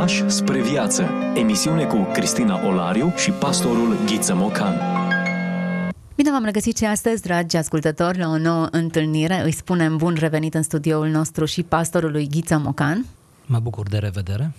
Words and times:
Pași 0.00 0.28
spre 0.30 0.60
viață. 0.60 1.10
Emisiune 1.34 1.84
cu 1.84 1.96
Cristina 2.12 2.66
Olariu 2.66 3.12
și 3.16 3.30
pastorul 3.30 3.96
Ghiță 4.06 4.34
Mocan. 4.34 4.74
Bine 6.16 6.30
v-am 6.30 6.44
regăsit 6.44 6.76
și 6.76 6.84
astăzi, 6.84 7.22
dragi 7.22 7.56
ascultători, 7.56 8.18
la 8.18 8.28
o 8.28 8.38
nouă 8.38 8.68
întâlnire. 8.70 9.42
Îi 9.44 9.52
spunem 9.52 9.96
bun 9.96 10.16
revenit 10.18 10.54
în 10.54 10.62
studioul 10.62 11.08
nostru 11.08 11.44
și 11.44 11.62
pastorului 11.62 12.28
Ghiță 12.30 12.58
Mocan. 12.58 13.06
Mă 13.46 13.58
bucur 13.58 13.88
de 13.88 13.98
revedere. 13.98 14.52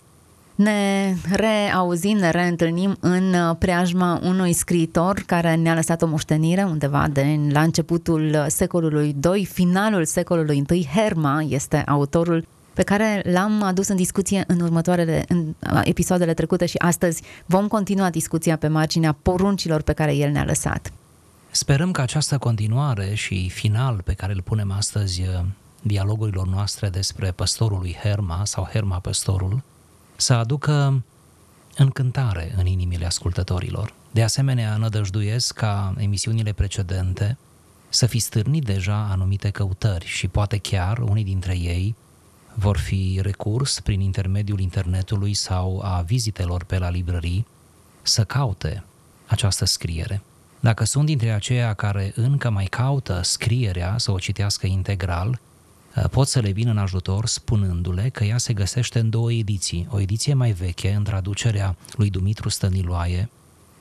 Ne 0.55 1.13
reauzim, 1.31 2.17
ne 2.17 2.29
reîntâlnim 2.29 2.97
în 2.99 3.35
preajma 3.59 4.19
unui 4.23 4.53
scriitor 4.53 5.23
care 5.25 5.55
ne-a 5.55 5.73
lăsat 5.73 6.01
o 6.01 6.07
moștenire 6.07 6.63
undeva 6.63 7.07
de 7.11 7.39
la 7.49 7.61
începutul 7.61 8.45
secolului 8.47 9.15
II, 9.33 9.45
finalul 9.45 10.05
secolului 10.05 10.63
I. 10.69 10.87
Herma 10.95 11.45
este 11.49 11.83
autorul 11.87 12.45
pe 12.73 12.83
care 12.83 13.21
l-am 13.25 13.61
adus 13.63 13.87
în 13.87 13.95
discuție 13.95 14.43
în 14.47 14.59
următoarele 14.59 15.25
în 15.27 15.55
episoadele 15.83 16.33
trecute 16.33 16.65
și 16.65 16.77
astăzi 16.77 17.21
vom 17.45 17.67
continua 17.67 18.09
discuția 18.09 18.57
pe 18.57 18.67
marginea 18.67 19.17
poruncilor 19.21 19.81
pe 19.81 19.93
care 19.93 20.15
el 20.15 20.31
ne-a 20.31 20.45
lăsat. 20.45 20.91
Sperăm 21.51 21.91
că 21.91 22.01
această 22.01 22.37
continuare 22.37 23.13
și 23.13 23.49
final 23.49 24.01
pe 24.03 24.13
care 24.13 24.33
îl 24.33 24.41
punem 24.41 24.71
astăzi 24.71 25.21
uh, 25.21 25.27
dialogurilor 25.81 26.47
noastre 26.47 26.89
despre 26.89 27.31
păstorul 27.31 27.79
lui 27.79 27.97
Herma 28.01 28.41
sau 28.45 28.67
Herma 28.71 28.99
păstorul 28.99 29.61
să 30.15 30.33
aducă 30.33 31.03
încântare 31.77 32.53
în 32.57 32.65
inimile 32.65 33.05
ascultătorilor. 33.05 33.93
De 34.11 34.23
asemenea, 34.23 34.77
nădăjduiesc 34.77 35.53
ca 35.53 35.93
emisiunile 35.97 36.51
precedente 36.51 37.37
să 37.89 38.05
fi 38.05 38.19
stârnit 38.19 38.63
deja 38.63 39.07
anumite 39.11 39.49
căutări 39.49 40.05
și 40.05 40.27
poate 40.27 40.57
chiar 40.57 40.97
unii 40.97 41.23
dintre 41.23 41.57
ei 41.57 41.95
vor 42.53 42.77
fi 42.77 43.19
recurs 43.21 43.79
prin 43.79 43.99
intermediul 43.99 44.59
internetului 44.59 45.33
sau 45.33 45.81
a 45.83 46.01
vizitelor 46.01 46.63
pe 46.63 46.77
la 46.77 46.89
librării 46.89 47.47
să 48.01 48.23
caute 48.23 48.83
această 49.27 49.65
scriere. 49.65 50.21
Dacă 50.59 50.83
sunt 50.83 51.05
dintre 51.05 51.31
aceia 51.31 51.73
care 51.73 52.11
încă 52.15 52.49
mai 52.49 52.65
caută 52.65 53.21
scrierea 53.23 53.97
să 53.97 54.11
o 54.11 54.19
citească 54.19 54.67
integral, 54.67 55.39
uh, 55.95 56.09
pot 56.09 56.27
să 56.27 56.39
le 56.39 56.51
vin 56.51 56.67
în 56.67 56.77
ajutor 56.77 57.25
spunându-le 57.25 58.09
că 58.09 58.23
ea 58.23 58.37
se 58.37 58.53
găsește 58.53 58.99
în 58.99 59.09
două 59.09 59.31
ediții. 59.31 59.87
O 59.89 59.99
ediție 59.99 60.33
mai 60.33 60.51
veche, 60.51 60.93
în 60.93 61.03
traducerea 61.03 61.75
lui 61.91 62.09
Dumitru 62.09 62.49
Stăniloae, 62.49 63.29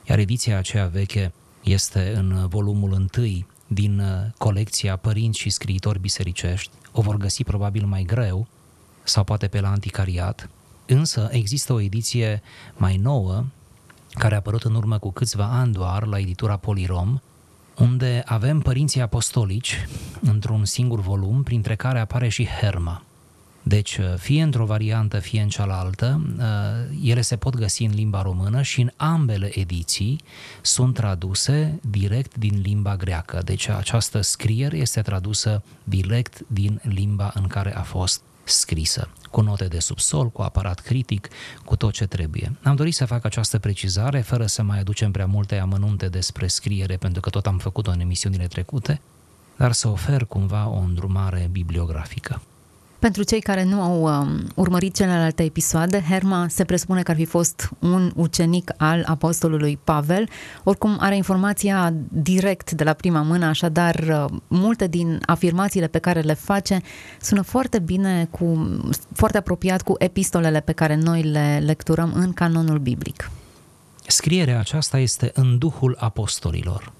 iar 0.09 0.19
ediția 0.19 0.57
aceea 0.57 0.87
veche 0.87 1.33
este 1.63 2.13
în 2.15 2.47
volumul 2.47 2.93
întâi 2.93 3.45
din 3.67 3.99
uh, 3.99 4.07
colecția 4.37 4.95
Părinți 4.95 5.39
și 5.39 5.49
scriitori 5.49 5.99
bisericești. 5.99 6.71
O 6.91 7.01
vor 7.01 7.17
găsi 7.17 7.43
probabil 7.43 7.85
mai 7.85 8.03
greu, 8.03 8.47
sau 9.03 9.23
poate 9.23 9.47
pe 9.47 9.59
la 9.59 9.71
anticariat, 9.71 10.49
însă 10.85 11.29
există 11.31 11.73
o 11.73 11.81
ediție 11.81 12.41
mai 12.77 12.97
nouă, 12.97 13.45
care 14.13 14.33
a 14.33 14.37
apărut 14.37 14.63
în 14.63 14.75
urmă 14.75 14.97
cu 14.97 15.11
câțiva 15.11 15.45
ani 15.45 15.73
doar 15.73 16.05
la 16.05 16.19
editura 16.19 16.57
Polirom, 16.57 17.19
unde 17.77 18.23
avem 18.25 18.59
părinții 18.59 19.01
apostolici 19.01 19.87
într-un 20.21 20.65
singur 20.65 20.99
volum, 20.99 21.43
printre 21.43 21.75
care 21.75 21.99
apare 21.99 22.27
și 22.27 22.45
Herma. 22.45 23.03
Deci, 23.63 23.99
fie 24.17 24.41
într-o 24.41 24.65
variantă, 24.65 25.19
fie 25.19 25.41
în 25.41 25.49
cealaltă, 25.49 26.21
uh, 26.37 26.43
ele 27.03 27.21
se 27.21 27.35
pot 27.35 27.55
găsi 27.55 27.83
în 27.83 27.93
limba 27.93 28.21
română 28.21 28.61
și 28.61 28.81
în 28.81 28.91
ambele 28.97 29.59
ediții 29.59 30.21
sunt 30.61 30.93
traduse 30.93 31.79
direct 31.89 32.37
din 32.37 32.59
limba 32.63 32.95
greacă. 32.95 33.41
Deci 33.45 33.67
această 33.67 34.21
scriere 34.21 34.77
este 34.77 35.01
tradusă 35.01 35.63
direct 35.83 36.39
din 36.47 36.79
limba 36.83 37.31
în 37.33 37.47
care 37.47 37.75
a 37.75 37.81
fost 37.81 38.21
scrisă, 38.43 39.09
cu 39.31 39.41
note 39.41 39.65
de 39.65 39.79
subsol, 39.79 40.29
cu 40.29 40.41
aparat 40.41 40.79
critic, 40.79 41.27
cu 41.65 41.75
tot 41.75 41.93
ce 41.93 42.05
trebuie. 42.05 42.57
Am 42.63 42.75
dorit 42.75 42.93
să 42.93 43.05
fac 43.05 43.25
această 43.25 43.59
precizare, 43.59 44.21
fără 44.21 44.45
să 44.45 44.63
mai 44.63 44.79
aducem 44.79 45.11
prea 45.11 45.25
multe 45.25 45.57
amănunte 45.57 46.09
despre 46.09 46.47
scriere, 46.47 46.97
pentru 46.97 47.21
că 47.21 47.29
tot 47.29 47.47
am 47.47 47.57
făcut-o 47.57 47.91
în 47.91 47.99
emisiunile 47.99 48.47
trecute, 48.47 49.01
dar 49.57 49.71
să 49.71 49.87
ofer 49.87 50.25
cumva 50.25 50.67
o 50.67 50.77
îndrumare 50.77 51.49
bibliografică. 51.51 52.41
Pentru 53.01 53.23
cei 53.23 53.39
care 53.39 53.63
nu 53.63 53.81
au 53.81 54.03
um, 54.03 54.47
urmărit 54.55 54.95
celelalte 54.95 55.43
episoade, 55.43 56.03
Herma 56.09 56.47
se 56.49 56.63
presupune 56.63 57.03
că 57.03 57.11
ar 57.11 57.17
fi 57.17 57.25
fost 57.25 57.69
un 57.79 58.11
ucenic 58.15 58.71
al 58.77 59.03
apostolului 59.07 59.79
Pavel, 59.83 60.29
oricum 60.63 60.97
are 60.99 61.15
informația 61.15 61.93
direct 62.09 62.71
de 62.71 62.83
la 62.83 62.93
prima 62.93 63.21
mână, 63.21 63.45
așadar 63.45 63.95
uh, 63.95 64.39
multe 64.47 64.87
din 64.87 65.19
afirmațiile 65.25 65.87
pe 65.87 65.99
care 65.99 66.19
le 66.19 66.33
face 66.33 66.81
sună 67.21 67.41
foarte 67.41 67.79
bine, 67.79 68.27
cu, 68.31 68.79
foarte 69.13 69.37
apropiat 69.37 69.81
cu 69.81 69.95
epistolele 69.97 70.59
pe 70.59 70.71
care 70.71 70.95
noi 70.95 71.21
le 71.21 71.61
lecturăm 71.65 72.11
în 72.15 72.33
canonul 72.33 72.79
biblic. 72.79 73.31
Scrierea 74.07 74.59
aceasta 74.59 74.97
este 74.97 75.31
în 75.33 75.57
duhul 75.57 75.95
apostolilor. 75.99 76.91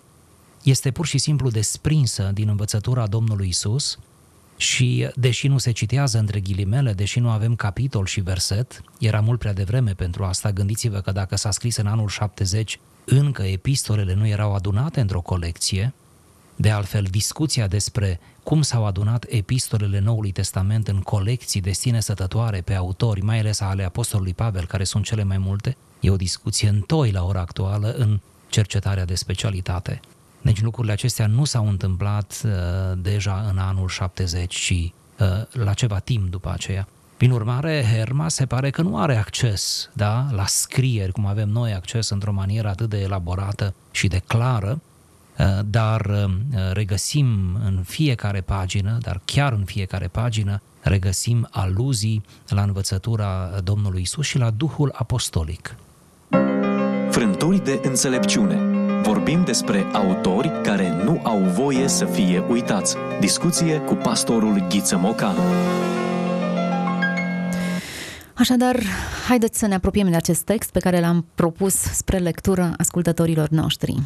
Este 0.63 0.91
pur 0.91 1.05
și 1.05 1.17
simplu 1.17 1.49
desprinsă 1.49 2.31
din 2.33 2.47
învățătura 2.47 3.07
Domnului 3.07 3.47
Isus, 3.47 3.97
și 4.61 5.09
deși 5.15 5.47
nu 5.47 5.57
se 5.57 5.71
citează 5.71 6.17
între 6.17 6.39
ghilimele, 6.39 6.93
deși 6.93 7.19
nu 7.19 7.29
avem 7.29 7.55
capitol 7.55 8.05
și 8.05 8.21
verset, 8.21 8.81
era 8.99 9.19
mult 9.19 9.39
prea 9.39 9.53
devreme 9.53 9.93
pentru 9.93 10.23
asta, 10.23 10.51
gândiți-vă 10.51 10.99
că 10.99 11.11
dacă 11.11 11.35
s-a 11.35 11.51
scris 11.51 11.75
în 11.75 11.87
anul 11.87 12.07
70, 12.07 12.79
încă 13.05 13.41
epistolele 13.41 14.13
nu 14.13 14.27
erau 14.27 14.53
adunate 14.53 14.99
într-o 15.01 15.21
colecție, 15.21 15.93
de 16.55 16.69
altfel, 16.69 17.03
discuția 17.03 17.67
despre 17.67 18.19
cum 18.43 18.61
s-au 18.61 18.85
adunat 18.85 19.25
epistolele 19.29 19.99
Noului 19.99 20.31
Testament 20.31 20.87
în 20.87 20.99
colecții 20.99 21.61
de 21.61 21.71
sine 21.71 21.99
sătătoare 21.99 22.61
pe 22.61 22.73
autori, 22.73 23.21
mai 23.21 23.39
ales 23.39 23.59
ale 23.59 23.83
Apostolului 23.83 24.33
Pavel, 24.33 24.65
care 24.65 24.83
sunt 24.83 25.05
cele 25.05 25.23
mai 25.23 25.37
multe, 25.37 25.77
e 25.99 26.09
o 26.09 26.15
discuție 26.15 26.69
întoi 26.69 27.11
la 27.11 27.23
ora 27.23 27.39
actuală 27.39 27.93
în 27.97 28.19
cercetarea 28.49 29.05
de 29.05 29.15
specialitate. 29.15 29.99
Deci 30.41 30.61
lucrurile 30.61 30.93
acestea 30.93 31.27
nu 31.27 31.45
s-au 31.45 31.67
întâmplat 31.67 32.41
uh, 32.45 32.51
deja 32.97 33.45
în 33.49 33.57
anul 33.57 33.87
70, 33.87 34.55
ci 34.55 34.71
uh, 34.71 35.27
la 35.51 35.73
ceva 35.73 35.99
timp 35.99 36.29
după 36.29 36.49
aceea. 36.51 36.87
Prin 37.17 37.31
urmare, 37.31 37.85
Herma 37.93 38.29
se 38.29 38.45
pare 38.45 38.69
că 38.69 38.81
nu 38.81 38.97
are 38.99 39.17
acces 39.17 39.89
da, 39.93 40.27
la 40.31 40.45
scrieri, 40.45 41.11
cum 41.11 41.25
avem 41.25 41.49
noi 41.49 41.73
acces 41.73 42.09
într-o 42.09 42.31
manieră 42.31 42.67
atât 42.67 42.89
de 42.89 42.97
elaborată 42.97 43.73
și 43.91 44.07
de 44.07 44.21
clară, 44.27 44.81
uh, 45.37 45.45
dar 45.65 46.05
uh, 46.05 46.31
regăsim 46.73 47.59
în 47.65 47.83
fiecare 47.85 48.41
pagină, 48.41 48.97
dar 49.01 49.21
chiar 49.25 49.53
în 49.53 49.63
fiecare 49.63 50.07
pagină, 50.07 50.61
regăsim 50.81 51.47
aluzii 51.51 52.23
la 52.47 52.61
învățătura 52.61 53.59
Domnului 53.63 54.01
Isus 54.01 54.25
și 54.25 54.37
la 54.37 54.49
Duhul 54.49 54.93
Apostolic. 54.95 55.75
Frânturi 57.09 57.63
de 57.63 57.79
înțelepciune 57.83 58.70
Vorbim 59.01 59.43
despre 59.43 59.83
autori 59.93 60.61
care 60.63 61.03
nu 61.03 61.21
au 61.23 61.39
voie 61.39 61.87
să 61.87 62.05
fie 62.05 62.43
uitați. 62.49 62.95
Discuție 63.19 63.79
cu 63.79 63.93
pastorul 63.93 64.67
Ghiță 64.69 64.97
Mocan. 64.97 65.35
Așadar, 68.33 68.79
haideți 69.27 69.59
să 69.59 69.67
ne 69.67 69.75
apropiem 69.75 70.09
de 70.09 70.15
acest 70.15 70.41
text 70.41 70.71
pe 70.71 70.79
care 70.79 70.99
l-am 70.99 71.25
propus 71.35 71.73
spre 71.73 72.17
lectură 72.17 72.73
ascultătorilor 72.77 73.49
noștri. 73.49 74.01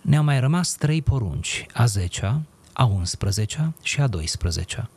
Ne-au 0.00 0.24
mai 0.24 0.40
rămas 0.40 0.72
trei 0.72 1.02
porunci, 1.02 1.66
a 1.74 1.84
10 1.84 2.40
a 2.72 2.84
11 2.84 3.72
și 3.82 4.00
a 4.00 4.06
12 4.06 4.88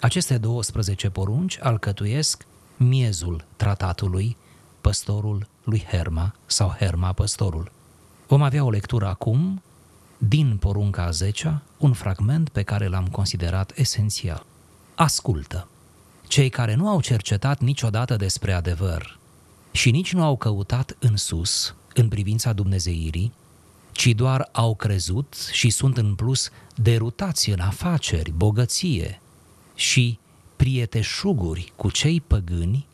Aceste 0.00 0.38
12 0.38 1.08
porunci 1.08 1.58
alcătuiesc 1.60 2.46
miezul 2.76 3.44
tratatului 3.56 4.36
păstorul 4.80 5.46
lui 5.64 5.86
Herma 5.90 6.34
sau 6.46 6.74
Herma 6.78 7.12
păstorul. 7.12 7.74
Vom 8.26 8.42
avea 8.42 8.64
o 8.64 8.70
lectură 8.70 9.06
acum 9.06 9.62
din 10.18 10.56
porunca 10.56 11.02
a 11.02 11.10
10 11.10 11.62
un 11.76 11.92
fragment 11.92 12.48
pe 12.48 12.62
care 12.62 12.86
l-am 12.86 13.06
considerat 13.06 13.72
esențial. 13.74 14.46
Ascultă! 14.94 15.68
Cei 16.26 16.48
care 16.48 16.74
nu 16.74 16.88
au 16.88 17.00
cercetat 17.00 17.60
niciodată 17.60 18.16
despre 18.16 18.52
adevăr 18.52 19.18
și 19.70 19.90
nici 19.90 20.12
nu 20.12 20.22
au 20.22 20.36
căutat 20.36 20.96
în 20.98 21.16
sus, 21.16 21.74
în 21.94 22.08
privința 22.08 22.52
Dumnezeirii, 22.52 23.32
ci 23.92 24.06
doar 24.06 24.48
au 24.52 24.74
crezut 24.74 25.34
și 25.52 25.70
sunt 25.70 25.96
în 25.96 26.14
plus 26.14 26.50
derutați 26.74 27.50
în 27.50 27.60
afaceri, 27.60 28.30
bogăție 28.30 29.20
și 29.74 30.18
prieteșuguri 30.56 31.72
cu 31.76 31.90
cei 31.90 32.20
păgâni 32.20 32.86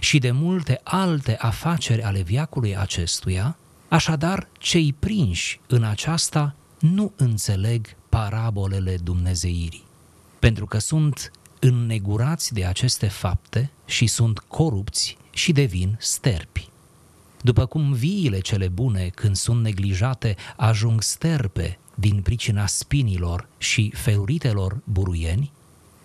și 0.00 0.18
de 0.18 0.30
multe 0.30 0.80
alte 0.82 1.36
afaceri 1.36 2.02
ale 2.02 2.22
viacului 2.22 2.76
acestuia, 2.76 3.56
Așadar, 3.94 4.48
cei 4.58 4.94
prinși 4.98 5.60
în 5.66 5.82
aceasta 5.84 6.54
nu 6.78 7.12
înțeleg 7.16 7.86
parabolele 8.08 8.96
Dumnezeirii, 9.02 9.84
pentru 10.38 10.66
că 10.66 10.78
sunt 10.78 11.30
înnegurați 11.58 12.52
de 12.52 12.64
aceste 12.64 13.06
fapte 13.06 13.70
și 13.86 14.06
sunt 14.06 14.38
corupți 14.38 15.16
și 15.30 15.52
devin 15.52 15.96
sterpi. 16.00 16.68
După 17.40 17.66
cum 17.66 17.92
viile 17.92 18.38
cele 18.40 18.68
bune, 18.68 19.08
când 19.08 19.36
sunt 19.36 19.62
neglijate, 19.62 20.36
ajung 20.56 21.02
sterpe 21.02 21.78
din 21.94 22.22
pricina 22.22 22.66
spinilor 22.66 23.48
și 23.58 23.92
feluritelor 23.96 24.78
buruieni, 24.84 25.52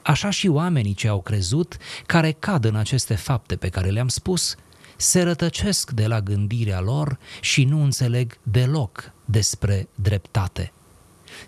așa 0.02 0.30
și 0.30 0.48
oamenii 0.48 0.94
ce 0.94 1.08
au 1.08 1.22
crezut, 1.22 1.78
care 2.06 2.32
cad 2.32 2.66
în 2.66 2.76
aceste 2.76 3.16
fapte 3.16 3.56
pe 3.56 3.70
care 3.70 3.90
le-am 3.90 4.08
spus, 4.08 4.56
se 5.02 5.22
rătăcesc 5.22 5.92
de 5.92 6.08
la 6.08 6.22
gândirea 6.22 6.80
lor 6.80 7.20
și 7.42 7.64
nu 7.64 7.84
înțeleg 7.84 8.38
deloc 8.44 9.12
despre 9.26 9.88
dreptate, 9.96 10.72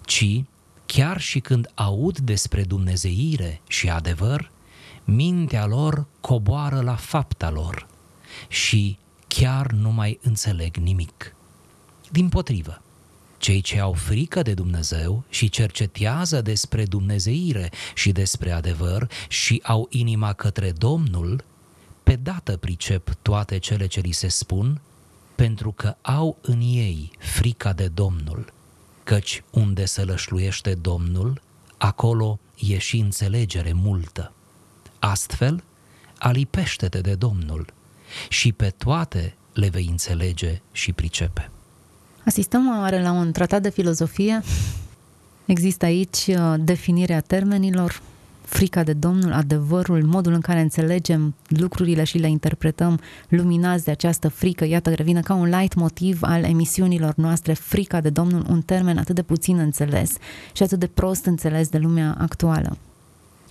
ci 0.05 0.43
chiar 0.85 1.19
și 1.19 1.39
când 1.39 1.71
aud 1.75 2.19
despre 2.19 2.63
dumnezeire 2.63 3.61
și 3.67 3.89
adevăr, 3.89 4.51
mintea 5.03 5.65
lor 5.65 6.05
coboară 6.21 6.81
la 6.81 6.95
fapta 6.95 7.49
lor 7.49 7.87
și 8.47 8.97
chiar 9.27 9.71
nu 9.71 9.91
mai 9.91 10.19
înțeleg 10.21 10.75
nimic. 10.75 11.35
Din 12.11 12.29
potrivă, 12.29 12.81
cei 13.37 13.61
ce 13.61 13.79
au 13.79 13.93
frică 13.93 14.41
de 14.41 14.53
Dumnezeu 14.53 15.23
și 15.29 15.49
cercetează 15.49 16.41
despre 16.41 16.85
dumnezeire 16.85 17.71
și 17.95 18.11
despre 18.11 18.51
adevăr 18.51 19.09
și 19.27 19.61
au 19.63 19.87
inima 19.89 20.33
către 20.33 20.71
Domnul, 20.71 21.43
pe 22.11 22.17
dată 22.17 22.57
pricep 22.57 23.13
toate 23.21 23.57
cele 23.57 23.87
ce 23.87 23.99
li 23.99 24.11
se 24.11 24.27
spun, 24.27 24.81
pentru 25.35 25.71
că 25.71 25.95
au 26.01 26.37
în 26.41 26.59
ei 26.61 27.11
frica 27.19 27.73
de 27.73 27.87
Domnul, 27.87 28.53
căci 29.03 29.43
unde 29.51 29.85
se 29.85 30.03
lășluiește 30.03 30.73
Domnul, 30.73 31.41
acolo 31.77 32.39
e 32.59 32.77
și 32.77 32.97
înțelegere 32.97 33.73
multă. 33.73 34.33
Astfel, 34.99 35.63
alipește-te 36.17 37.01
de 37.01 37.15
Domnul 37.15 37.65
și 38.29 38.51
pe 38.51 38.69
toate 38.69 39.35
le 39.53 39.69
vei 39.69 39.87
înțelege 39.89 40.61
și 40.71 40.93
pricepe. 40.93 41.49
Asistăm 42.25 42.79
oare 42.79 43.01
la 43.01 43.11
un 43.11 43.31
tratat 43.31 43.61
de 43.61 43.69
filozofie? 43.69 44.41
Există 45.45 45.85
aici 45.85 46.27
uh, 46.27 46.53
definirea 46.59 47.21
termenilor, 47.21 48.01
frica 48.51 48.83
de 48.83 48.93
Domnul, 48.93 49.33
adevărul, 49.33 50.03
modul 50.03 50.33
în 50.33 50.41
care 50.41 50.59
înțelegem 50.59 51.35
lucrurile 51.47 52.03
și 52.03 52.17
le 52.17 52.29
interpretăm 52.29 52.99
luminați 53.27 53.83
de 53.83 53.91
această 53.91 54.27
frică. 54.27 54.65
Iată, 54.65 54.93
revine 54.93 55.21
ca 55.21 55.33
un 55.33 55.49
light 55.49 55.73
motiv 55.73 56.19
al 56.21 56.43
emisiunilor 56.43 57.13
noastre, 57.15 57.53
frica 57.53 58.01
de 58.01 58.09
Domnul, 58.09 58.45
un 58.49 58.61
termen 58.61 58.97
atât 58.97 59.15
de 59.15 59.21
puțin 59.21 59.57
înțeles 59.57 60.11
și 60.53 60.63
atât 60.63 60.79
de 60.79 60.87
prost 60.87 61.25
înțeles 61.25 61.67
de 61.67 61.77
lumea 61.77 62.15
actuală. 62.19 62.77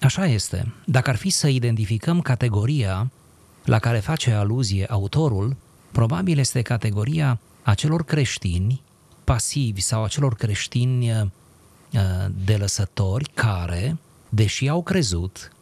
Așa 0.00 0.26
este. 0.26 0.73
Dacă 0.85 1.11
ar 1.11 1.17
fi 1.17 1.31
să 1.31 1.49
identificăm 1.49 2.20
categoria 2.20 3.11
la 3.64 3.79
care 3.79 3.99
face 3.99 4.31
aluzie 4.31 4.87
autorul, 4.88 5.56
probabil 5.93 6.38
este 6.38 6.62
categoria 6.62 7.38
acelor 7.62 8.05
creștini 8.05 8.82
pasivi 9.25 9.81
sau 9.81 10.05
acelor 10.05 10.35
creștini 10.35 11.11
uh, 11.11 11.26
de 12.44 12.56
lăsători 12.56 13.31
care, 13.35 13.96
deși 14.31 14.69
au 14.69 14.82
crezut, 14.82 15.53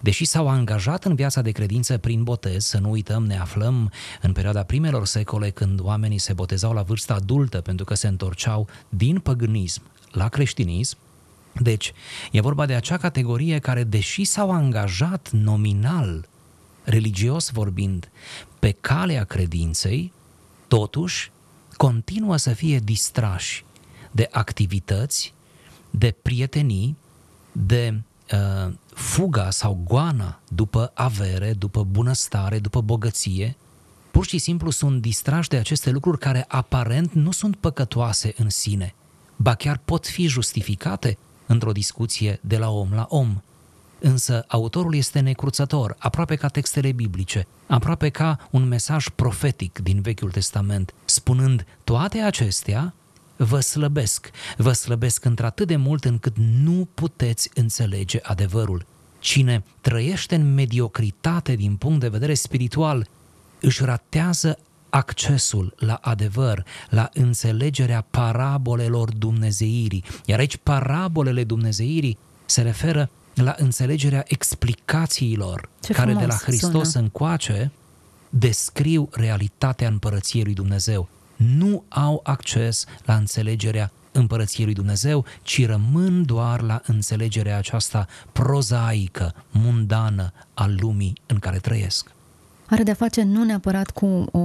deși 0.00 0.24
s-au 0.24 0.48
angajat 0.48 1.04
în 1.04 1.14
viața 1.14 1.42
de 1.42 1.50
credință 1.50 1.98
prin 1.98 2.22
botez, 2.22 2.64
să 2.64 2.78
nu 2.78 2.90
uităm, 2.90 3.26
ne 3.26 3.38
aflăm 3.38 3.92
în 4.20 4.32
perioada 4.32 4.62
primelor 4.62 5.06
secole 5.06 5.50
când 5.50 5.80
oamenii 5.80 6.18
se 6.18 6.32
botezau 6.32 6.72
la 6.72 6.82
vârstă 6.82 7.12
adultă 7.12 7.60
pentru 7.60 7.84
că 7.84 7.94
se 7.94 8.06
întorceau 8.06 8.68
din 8.88 9.18
păgânism 9.18 9.82
la 10.10 10.28
creștinism, 10.28 10.96
deci, 11.52 11.92
e 12.30 12.40
vorba 12.40 12.66
de 12.66 12.74
acea 12.74 12.96
categorie 12.96 13.58
care, 13.58 13.84
deși 13.84 14.24
s-au 14.24 14.50
angajat 14.50 15.30
nominal, 15.30 16.28
religios 16.82 17.50
vorbind, 17.50 18.10
pe 18.58 18.76
calea 18.80 19.24
credinței, 19.24 20.12
totuși 20.68 21.30
continuă 21.76 22.36
să 22.36 22.52
fie 22.52 22.78
distrași 22.78 23.64
de 24.10 24.28
activități, 24.30 25.34
de 25.90 26.16
prietenii, 26.22 26.96
de 27.52 28.00
uh, 28.32 28.72
fuga 28.94 29.50
sau 29.50 29.80
goana 29.84 30.40
după 30.48 30.90
avere, 30.94 31.52
după 31.52 31.84
bunăstare, 31.84 32.58
după 32.58 32.80
bogăție, 32.80 33.56
pur 34.10 34.26
și 34.26 34.38
simplu 34.38 34.70
sunt 34.70 35.00
distrași 35.00 35.48
de 35.48 35.56
aceste 35.56 35.90
lucruri 35.90 36.18
care 36.18 36.44
aparent 36.48 37.12
nu 37.12 37.30
sunt 37.30 37.56
păcătoase 37.56 38.34
în 38.36 38.50
sine, 38.50 38.94
ba 39.36 39.54
chiar 39.54 39.80
pot 39.84 40.06
fi 40.06 40.26
justificate 40.26 41.18
într-o 41.46 41.72
discuție 41.72 42.38
de 42.42 42.58
la 42.58 42.70
om 42.70 42.88
la 42.92 43.06
om. 43.08 43.42
Însă 43.98 44.44
autorul 44.48 44.94
este 44.94 45.20
necruțător, 45.20 45.96
aproape 45.98 46.34
ca 46.34 46.48
textele 46.48 46.92
biblice, 46.92 47.46
aproape 47.66 48.08
ca 48.08 48.48
un 48.50 48.68
mesaj 48.68 49.08
profetic 49.08 49.78
din 49.78 50.00
Vechiul 50.00 50.30
Testament, 50.30 50.94
spunând 51.04 51.66
toate 51.84 52.18
acestea 52.18 52.94
vă 53.44 53.60
slăbesc, 53.60 54.30
vă 54.56 54.72
slăbesc 54.72 55.24
într-atât 55.24 55.66
de 55.66 55.76
mult 55.76 56.04
încât 56.04 56.36
nu 56.36 56.88
puteți 56.94 57.50
înțelege 57.54 58.18
adevărul. 58.22 58.86
Cine 59.18 59.64
trăiește 59.80 60.34
în 60.34 60.54
mediocritate 60.54 61.54
din 61.54 61.76
punct 61.76 62.00
de 62.00 62.08
vedere 62.08 62.34
spiritual, 62.34 63.08
își 63.60 63.84
ratează 63.84 64.58
accesul 64.90 65.74
la 65.78 65.94
adevăr, 65.94 66.64
la 66.88 67.08
înțelegerea 67.12 68.06
parabolelor 68.10 69.12
dumnezeirii. 69.12 70.04
Iar 70.24 70.38
aici 70.38 70.56
parabolele 70.56 71.44
dumnezeirii 71.44 72.18
se 72.44 72.62
referă 72.62 73.10
la 73.34 73.54
înțelegerea 73.58 74.24
explicațiilor 74.26 75.68
Ce 75.80 75.92
care 75.92 76.14
de 76.14 76.26
la 76.26 76.34
Hristos 76.34 76.90
sună. 76.90 77.04
încoace 77.04 77.72
descriu 78.28 79.08
realitatea 79.12 79.88
împărăției 79.88 80.44
lui 80.44 80.54
Dumnezeu. 80.54 81.08
Nu 81.56 81.84
au 81.88 82.20
acces 82.22 82.84
la 83.04 83.14
înțelegerea 83.14 83.90
împărăției 84.12 84.64
lui 84.64 84.74
Dumnezeu, 84.74 85.24
ci 85.42 85.66
rămân 85.66 86.24
doar 86.24 86.60
la 86.60 86.80
înțelegerea 86.86 87.56
aceasta 87.56 88.06
prozaică, 88.32 89.34
mundană 89.50 90.32
a 90.54 90.66
lumii 90.80 91.12
în 91.26 91.38
care 91.38 91.58
trăiesc. 91.58 92.10
Are 92.66 92.82
de-a 92.82 92.94
face 92.94 93.22
nu 93.22 93.44
neapărat 93.44 93.90
cu 93.90 94.06
o, 94.32 94.38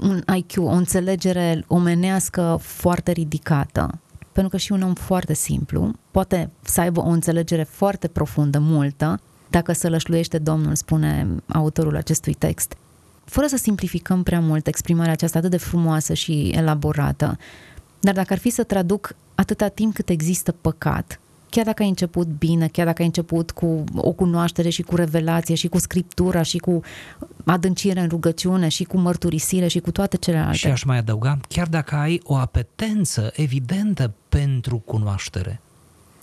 un 0.00 0.22
IQ, 0.36 0.56
o 0.56 0.68
înțelegere 0.68 1.64
omenească 1.66 2.58
foarte 2.60 3.12
ridicată, 3.12 3.98
pentru 4.32 4.50
că 4.50 4.56
și 4.56 4.72
un 4.72 4.82
om 4.82 4.94
foarte 4.94 5.34
simplu 5.34 5.92
poate 6.10 6.50
să 6.62 6.80
aibă 6.80 7.00
o 7.00 7.08
înțelegere 7.08 7.62
foarte 7.62 8.08
profundă, 8.08 8.58
multă, 8.58 9.20
dacă 9.50 9.72
să 9.72 9.88
lășluiește 9.88 10.38
Domnul, 10.38 10.74
spune 10.74 11.26
autorul 11.46 11.96
acestui 11.96 12.34
text. 12.34 12.76
Fără 13.24 13.46
să 13.46 13.56
simplificăm 13.56 14.22
prea 14.22 14.40
mult 14.40 14.66
exprimarea 14.66 15.12
aceasta 15.12 15.38
atât 15.38 15.50
de 15.50 15.56
frumoasă 15.56 16.14
și 16.14 16.48
elaborată, 16.54 17.38
dar 18.00 18.14
dacă 18.14 18.32
ar 18.32 18.38
fi 18.38 18.50
să 18.50 18.62
traduc 18.62 19.14
atâta 19.34 19.68
timp 19.68 19.94
cât 19.94 20.08
există 20.08 20.52
păcat, 20.52 21.20
chiar 21.54 21.64
dacă 21.64 21.82
ai 21.82 21.88
început 21.88 22.26
bine, 22.26 22.68
chiar 22.68 22.86
dacă 22.86 23.00
ai 23.00 23.06
început 23.06 23.50
cu 23.50 23.84
o 23.94 24.12
cunoaștere 24.12 24.68
și 24.68 24.82
cu 24.82 24.96
revelație 24.96 25.54
și 25.54 25.68
cu 25.68 25.78
scriptura 25.78 26.42
și 26.42 26.58
cu 26.58 26.80
adâncire 27.44 28.00
în 28.00 28.08
rugăciune 28.08 28.68
și 28.68 28.84
cu 28.84 28.96
mărturisire 28.96 29.66
și 29.66 29.78
cu 29.78 29.90
toate 29.90 30.16
celelalte. 30.16 30.56
Și 30.56 30.66
aș 30.66 30.82
mai 30.82 30.98
adăuga, 30.98 31.38
chiar 31.48 31.66
dacă 31.66 31.94
ai 31.94 32.20
o 32.24 32.36
apetență 32.36 33.32
evidentă 33.34 34.12
pentru 34.28 34.78
cunoaștere. 34.78 35.60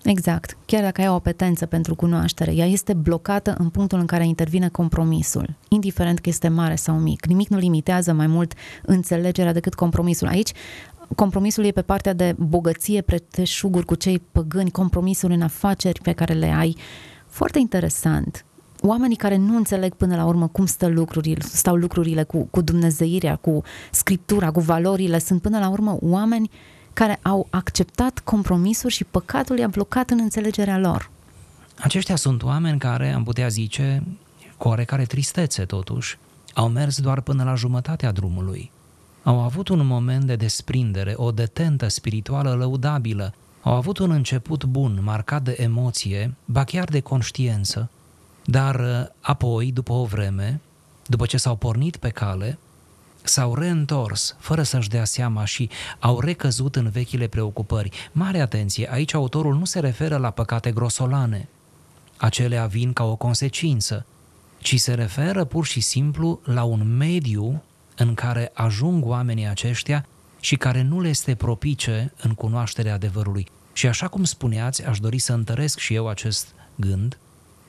Exact. 0.04 0.58
Chiar 0.66 0.82
dacă 0.82 1.02
ai 1.02 1.08
o 1.08 1.14
apetență 1.14 1.66
pentru 1.66 1.96
cunoaștere, 1.96 2.54
ea 2.54 2.66
este 2.66 2.94
blocată 2.94 3.56
în 3.58 3.70
punctul 3.70 4.00
în 4.00 4.06
care 4.06 4.26
intervine 4.26 4.70
compromisul, 4.70 5.56
indiferent 5.68 6.20
că 6.20 6.30
este 6.30 6.48
mare 6.48 6.76
sau 6.76 6.96
mic. 6.96 7.26
Nimic 7.26 7.48
nu 7.48 7.58
limitează 7.58 8.14
mai 8.14 8.28
mult 8.28 8.54
înțelegerea 8.86 9.54
decât 9.54 9.74
compromisul. 9.74 10.28
Aici 10.28 10.52
compromisul 11.16 11.64
e 11.64 11.72
pe 11.72 11.82
partea 11.82 12.14
de 12.14 12.36
bogăție, 12.38 13.02
preteșuguri 13.02 13.86
cu 13.86 13.96
cei 13.96 14.22
păgâni, 14.32 14.72
compromisul 14.72 15.32
în 15.32 15.42
afaceri 15.42 16.02
pe 16.02 16.12
care 16.12 16.34
le 16.34 16.54
ai. 16.58 16.78
Foarte 17.28 17.60
interesant. 17.60 18.46
Oamenii 18.84 19.16
care 19.16 19.38
nu 19.38 19.56
înțeleg 19.56 19.94
până 19.94 20.16
la 20.16 20.26
urmă 20.26 20.48
cum 20.48 20.66
stă 20.66 20.88
lucrurile, 20.88 21.42
stau 21.42 21.76
lucrurile 21.76 22.24
cu, 22.24 22.48
cu 22.52 22.62
dumnezeirea, 22.62 23.36
cu 23.36 23.62
scriptura, 23.92 24.52
cu 24.52 24.60
valorile, 24.60 25.20
sunt 25.20 25.42
până 25.42 25.60
la 25.60 25.70
urmă 25.70 25.98
oameni 26.02 26.50
care 26.94 27.20
au 27.22 27.48
acceptat 27.50 28.20
compromisuri 28.20 28.94
și 28.94 29.04
păcatul 29.04 29.58
i-a 29.58 29.68
blocat 29.68 30.10
în 30.10 30.20
înțelegerea 30.22 30.78
lor. 30.78 31.10
Aceștia 31.80 32.16
sunt 32.16 32.44
oameni 32.44 32.80
care, 32.80 33.12
am 33.12 33.24
putea 33.24 33.48
zice, 33.48 34.04
cu 34.58 34.68
oarecare 34.68 35.04
tristețe 35.04 35.66
totuși, 35.66 36.18
au 36.54 36.70
mers 36.70 37.02
doar 37.02 37.22
până 37.22 37.44
la 37.44 37.56
jumătatea 37.56 38.12
drumului. 38.12 38.72
Au 39.24 39.40
avut 39.40 39.68
un 39.68 39.86
moment 39.86 40.24
de 40.24 40.36
desprindere, 40.36 41.14
o 41.16 41.32
detentă 41.32 41.88
spirituală 41.88 42.54
lăudabilă, 42.54 43.34
au 43.62 43.74
avut 43.74 43.98
un 43.98 44.12
început 44.12 44.64
bun, 44.64 45.00
marcat 45.04 45.44
de 45.44 45.56
emoție, 45.60 46.34
ba 46.46 46.64
chiar 46.64 46.86
de 46.90 47.00
conștiență, 47.00 47.90
dar 48.46 48.76
uh, 48.80 49.08
apoi, 49.22 49.72
după 49.72 49.94
o 49.94 50.06
vreme, 50.06 50.60
după 51.06 51.26
ce 51.26 51.38
s-au 51.38 51.56
pornit 51.56 51.98
pe 51.98 52.10
cale, 52.10 52.58
s-au 53.24 53.56
reîntors 53.56 54.36
fără 54.40 54.64
să-și 54.64 54.90
dea 54.90 55.06
seama 55.06 55.46
și 55.46 55.70
au 56.00 56.20
recăzut 56.20 56.76
în 56.76 56.90
vechile 56.90 57.28
preocupări. 57.28 58.10
Mare 58.12 58.40
atenție, 58.40 58.90
aici 58.92 59.14
autorul 59.14 59.56
nu 59.56 59.66
se 59.66 59.80
referă 59.80 60.18
la 60.18 60.30
păcate 60.30 60.72
grosolane. 60.72 61.48
Acelea 62.18 62.66
vin 62.66 62.94
ca 62.94 63.04
o 63.04 63.16
consecință, 63.16 64.06
ci 64.60 64.80
se 64.80 64.94
referă 64.94 65.44
pur 65.44 65.66
și 65.66 65.80
simplu 65.80 66.40
la 66.44 66.64
un 66.64 66.98
mediu 66.98 67.64
în 67.96 68.14
care 68.14 68.52
ajung 68.54 69.06
oamenii 69.06 69.48
aceștia 69.48 70.06
și 70.40 70.56
care 70.56 70.82
nu 70.82 71.02
le 71.02 71.10
este 71.10 71.36
propice 71.36 72.14
în 72.22 72.34
cunoașterea 72.34 72.94
adevărului. 72.94 73.48
Și 73.74 73.88
așa 73.88 74.08
cum 74.08 74.24
spuneați, 74.24 74.86
aș 74.86 75.00
dori 75.00 75.20
să 75.20 75.34
întăresc 75.34 75.80
și 75.80 75.94
eu 75.94 76.08
acest 76.08 76.48
gând, 76.76 77.18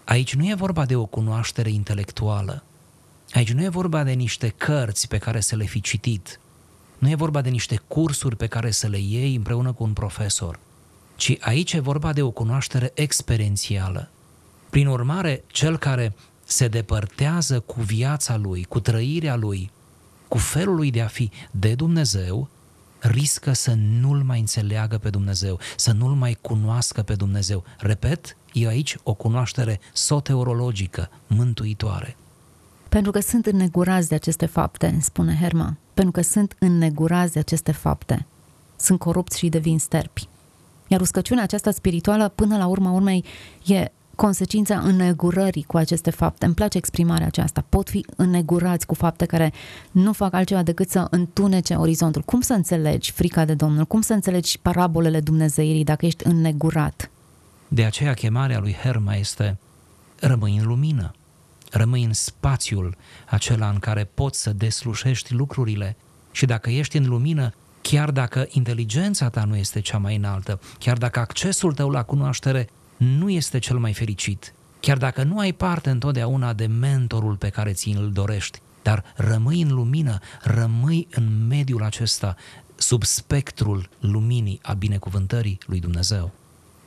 aici 0.05 0.35
nu 0.35 0.49
e 0.49 0.55
vorba 0.55 0.85
de 0.85 0.97
o 0.97 1.05
cunoaștere 1.05 1.71
intelectuală, 1.71 2.63
Aici 3.35 3.53
nu 3.53 3.63
e 3.63 3.69
vorba 3.69 4.03
de 4.03 4.13
niște 4.13 4.49
cărți 4.49 5.09
pe 5.09 5.19
care 5.19 5.41
să 5.41 5.57
le 5.57 5.65
fi 5.65 5.81
citit, 5.81 6.41
nu 6.99 7.11
e 7.11 7.15
vorba 7.15 7.41
de 7.41 7.49
niște 7.49 7.81
cursuri 7.89 8.37
pe 8.37 8.47
care 8.47 8.71
să 8.71 8.87
le 8.87 8.99
iei 8.99 9.35
împreună 9.35 9.73
cu 9.73 9.83
un 9.83 9.93
profesor, 9.93 10.59
ci 11.17 11.37
aici 11.41 11.73
e 11.73 11.81
vorba 11.81 12.13
de 12.13 12.23
o 12.23 12.31
cunoaștere 12.31 12.91
experiențială. 12.95 14.11
Prin 14.71 14.87
urmare, 14.87 15.45
cel 15.47 15.79
care 15.79 16.15
se 16.45 16.69
depărtează 16.69 17.61
cu 17.61 17.81
viața 17.81 18.37
lui, 18.37 18.65
cu 18.65 18.81
trăirea 18.81 19.37
lui, 19.37 19.71
cu 20.29 20.39
felul 20.39 20.75
lui 20.75 20.91
de 20.91 21.01
a 21.01 21.07
fi 21.07 21.31
de 21.51 21.75
Dumnezeu, 21.75 22.49
riscă 23.01 23.53
să 23.53 23.75
nu-L 23.75 24.23
mai 24.23 24.39
înțeleagă 24.39 24.99
pe 24.99 25.11
Dumnezeu, 25.11 25.59
să 25.77 25.93
nu-L 25.93 26.15
mai 26.15 26.39
cunoască 26.41 27.03
pe 27.03 27.15
Dumnezeu. 27.15 27.65
Repet, 27.79 28.37
e 28.53 28.67
aici 28.67 28.97
o 29.03 29.15
cunoaștere 29.15 29.81
soteurologică, 29.93 31.11
mântuitoare. 31.27 32.17
Pentru 32.93 33.11
că 33.11 33.21
sunt 33.21 33.47
înnegurați 33.47 34.09
de 34.09 34.15
aceste 34.15 34.47
fapte, 34.47 34.99
spune 35.01 35.39
Herma, 35.41 35.77
pentru 35.95 36.13
că 36.13 36.23
sunt 36.23 36.57
înnegurați 36.59 37.33
de 37.33 37.39
aceste 37.39 37.73
fapte. 37.73 38.27
Sunt 38.77 38.99
corupți 38.99 39.39
și 39.39 39.49
devin 39.49 39.79
sterpi. 39.79 40.29
Iar 40.89 41.01
uscăciunea 41.01 41.43
aceasta 41.43 41.71
spirituală, 41.71 42.29
până 42.29 42.57
la 42.57 42.67
urma 42.67 42.91
urmei, 42.91 43.25
e 43.67 43.91
consecința 44.15 44.79
înnegurării 44.79 45.63
cu 45.63 45.77
aceste 45.77 46.11
fapte. 46.11 46.45
Îmi 46.45 46.55
place 46.55 46.79
exprimarea 46.79 47.27
aceasta. 47.27 47.65
Pot 47.69 47.89
fi 47.89 48.07
înnegurați 48.17 48.87
cu 48.87 48.95
fapte 48.95 49.27
care 49.27 49.53
nu 49.91 50.13
fac 50.13 50.35
altceva 50.35 50.63
decât 50.63 50.91
să 50.91 51.07
întunece 51.11 51.75
orizontul. 51.75 52.23
Cum 52.23 52.41
să 52.41 52.53
înțelegi 52.53 53.13
frica 53.13 53.45
de 53.45 53.55
Domnul? 53.55 53.85
Cum 53.85 54.01
să 54.01 54.13
înțelegi 54.13 54.59
parabolele 54.59 55.21
Dumnezeirii 55.21 55.85
dacă 55.85 56.07
ești 56.07 56.27
înnegurat? 56.27 57.11
De 57.69 57.85
aceea 57.85 58.15
chemarea 58.15 58.59
lui 58.59 58.73
Herma 58.83 59.15
este 59.15 59.59
rămâi 60.21 60.57
în 60.57 60.67
lumină, 60.67 61.15
rămâi 61.73 62.05
în 62.05 62.13
spațiul 62.13 62.97
acela 63.29 63.69
în 63.69 63.79
care 63.79 64.05
poți 64.05 64.41
să 64.41 64.53
deslușești 64.53 65.35
lucrurile 65.35 65.97
și 66.31 66.47
dacă 66.47 66.71
ești 66.71 66.97
în 66.97 67.09
lumină, 67.09 67.53
chiar 67.81 68.11
dacă 68.11 68.47
inteligența 68.51 69.29
ta 69.29 69.45
nu 69.45 69.57
este 69.57 69.81
cea 69.81 69.99
mai 69.99 70.17
înaltă, 70.17 70.61
chiar 70.79 70.99
dacă 70.99 71.21
accesul 71.21 71.73
tău 71.73 71.91
la 71.91 72.03
cunoaștere 72.03 72.69
nu 72.97 73.31
este 73.31 73.59
cel 73.59 73.79
mai 73.79 73.93
fericit, 73.93 74.55
chiar 74.81 74.97
dacă 74.97 75.23
nu 75.23 75.39
ai 75.39 75.53
parte 75.53 75.91
întotdeauna 75.91 76.53
de 76.53 76.67
mentorul 76.67 77.37
pe 77.37 77.49
care 77.49 77.73
ți 77.73 77.89
îl 77.89 78.13
dorești, 78.13 78.61
dar 78.83 79.05
rămâi 79.17 79.63
în 79.63 79.75
lumină, 79.75 80.19
rămâi 80.43 81.09
în 81.11 81.47
mediul 81.49 81.83
acesta, 81.83 82.37
sub 82.77 83.05
spectrul 83.05 83.89
luminii 84.01 84.59
a 84.63 84.73
binecuvântării 84.73 85.59
lui 85.67 85.81
Dumnezeu. 85.81 86.31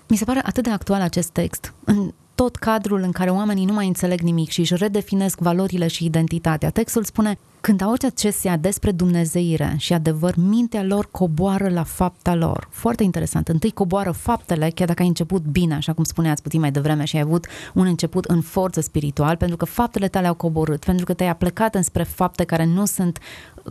Mi 0.07 0.17
se 0.17 0.25
pare 0.25 0.41
atât 0.43 0.63
de 0.63 0.69
actual 0.69 1.01
acest 1.01 1.29
text. 1.29 1.73
În 1.83 2.13
tot 2.35 2.55
cadrul 2.55 3.01
în 3.01 3.11
care 3.11 3.29
oamenii 3.29 3.65
nu 3.65 3.73
mai 3.73 3.87
înțeleg 3.87 4.19
nimic 4.19 4.49
și 4.49 4.59
își 4.59 4.75
redefinesc 4.75 5.39
valorile 5.39 5.87
și 5.87 6.05
identitatea. 6.05 6.69
Textul 6.69 7.03
spune, 7.03 7.37
când 7.61 7.81
auzi 7.81 8.05
acestea 8.05 8.57
despre 8.57 8.91
Dumnezeire 8.91 9.75
și 9.77 9.93
adevăr, 9.93 10.33
mintea 10.37 10.83
lor 10.83 11.07
coboară 11.11 11.69
la 11.69 11.83
fapta 11.83 12.35
lor. 12.35 12.67
Foarte 12.71 13.03
interesant. 13.03 13.47
Întâi 13.47 13.71
coboară 13.71 14.11
faptele, 14.11 14.69
chiar 14.75 14.87
dacă 14.87 15.01
ai 15.01 15.07
început 15.07 15.43
bine, 15.43 15.75
așa 15.75 15.93
cum 15.93 16.03
spuneați 16.03 16.41
puțin 16.41 16.59
mai 16.59 16.71
devreme 16.71 17.05
și 17.05 17.15
ai 17.15 17.21
avut 17.21 17.47
un 17.73 17.85
început 17.85 18.25
în 18.25 18.41
forță 18.41 18.81
spiritual, 18.81 19.35
pentru 19.35 19.57
că 19.57 19.65
faptele 19.65 20.07
tale 20.07 20.27
au 20.27 20.33
coborât, 20.33 20.85
pentru 20.85 21.05
că 21.05 21.13
te-ai 21.13 21.29
aplecat 21.29 21.75
înspre 21.75 22.03
fapte 22.03 22.43
care 22.43 22.65
nu 22.65 22.85
sunt 22.85 23.19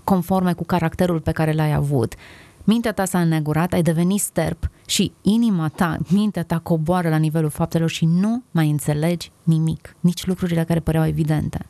conforme 0.05 0.53
cu 0.53 0.65
caracterul 0.65 1.21
pe 1.21 1.33
care 1.33 1.53
l-ai 1.53 1.73
avut 1.73 2.15
mintea 2.65 2.93
ta 2.93 3.05
s-a 3.05 3.21
înnegurat, 3.21 3.73
ai 3.73 3.83
devenit 3.83 4.21
sterp 4.21 4.71
și 4.87 5.13
inima 5.23 5.69
ta, 5.69 5.99
mintea 6.09 6.45
ta 6.45 6.59
coboară 6.59 7.09
la 7.09 7.17
nivelul 7.17 7.51
faptelor 7.51 7.91
și 7.91 8.05
nu 8.05 8.43
mai 8.51 8.71
înțelegi 8.71 9.31
nimic, 9.43 9.97
nici 10.01 10.27
lucrurile 10.27 10.65
care 10.65 10.81
păreau 10.81 11.07
evidente. 11.07 11.67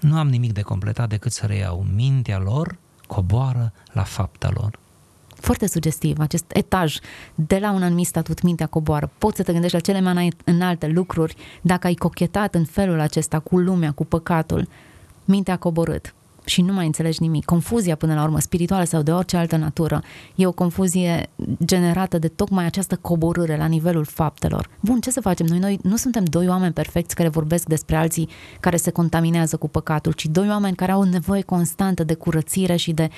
Nu 0.00 0.18
am 0.18 0.28
nimic 0.28 0.52
de 0.52 0.60
completat 0.60 1.08
decât 1.08 1.32
să 1.32 1.46
reiau. 1.46 1.86
Mintea 1.94 2.38
lor 2.38 2.76
coboară 3.06 3.72
la 3.92 4.02
fapta 4.02 4.50
lor. 4.54 4.78
Foarte 5.34 5.66
sugestiv 5.66 6.18
acest 6.18 6.44
etaj. 6.52 6.98
De 7.34 7.58
la 7.58 7.70
un 7.70 7.82
anumit 7.82 8.06
statut, 8.06 8.42
mintea 8.42 8.66
coboară. 8.66 9.10
Poți 9.18 9.36
să 9.36 9.42
te 9.42 9.52
gândești 9.52 9.76
la 9.76 9.82
cele 9.82 10.00
mai 10.00 10.32
înalte 10.44 10.86
lucruri 10.86 11.36
dacă 11.62 11.86
ai 11.86 11.94
cochetat 11.94 12.54
în 12.54 12.64
felul 12.64 13.00
acesta 13.00 13.38
cu 13.38 13.58
lumea, 13.58 13.92
cu 13.92 14.04
păcatul. 14.04 14.68
Mintea 15.24 15.54
a 15.54 15.56
coborât 15.56 16.14
și 16.44 16.62
nu 16.62 16.72
mai 16.72 16.86
înțelegi 16.86 17.20
nimic. 17.20 17.44
Confuzia, 17.44 17.94
până 17.94 18.14
la 18.14 18.22
urmă, 18.22 18.38
spirituală 18.38 18.84
sau 18.84 19.02
de 19.02 19.12
orice 19.12 19.36
altă 19.36 19.56
natură, 19.56 20.02
e 20.34 20.46
o 20.46 20.52
confuzie 20.52 21.30
generată 21.64 22.18
de 22.18 22.28
tocmai 22.28 22.64
această 22.64 22.96
coborâre 22.96 23.56
la 23.56 23.66
nivelul 23.66 24.04
faptelor. 24.04 24.68
Bun, 24.80 25.00
ce 25.00 25.10
să 25.10 25.20
facem? 25.20 25.46
Noi, 25.46 25.58
noi 25.58 25.78
nu 25.82 25.96
suntem 25.96 26.24
doi 26.24 26.48
oameni 26.48 26.72
perfecți 26.72 27.14
care 27.14 27.28
vorbesc 27.28 27.66
despre 27.66 27.96
alții 27.96 28.28
care 28.60 28.76
se 28.76 28.90
contaminează 28.90 29.56
cu 29.56 29.68
păcatul, 29.68 30.12
ci 30.12 30.26
doi 30.26 30.48
oameni 30.48 30.76
care 30.76 30.92
au 30.92 31.02
nevoie 31.02 31.42
constantă 31.42 32.04
de 32.04 32.14
curățire 32.14 32.76
și 32.76 32.92
de 32.92 33.10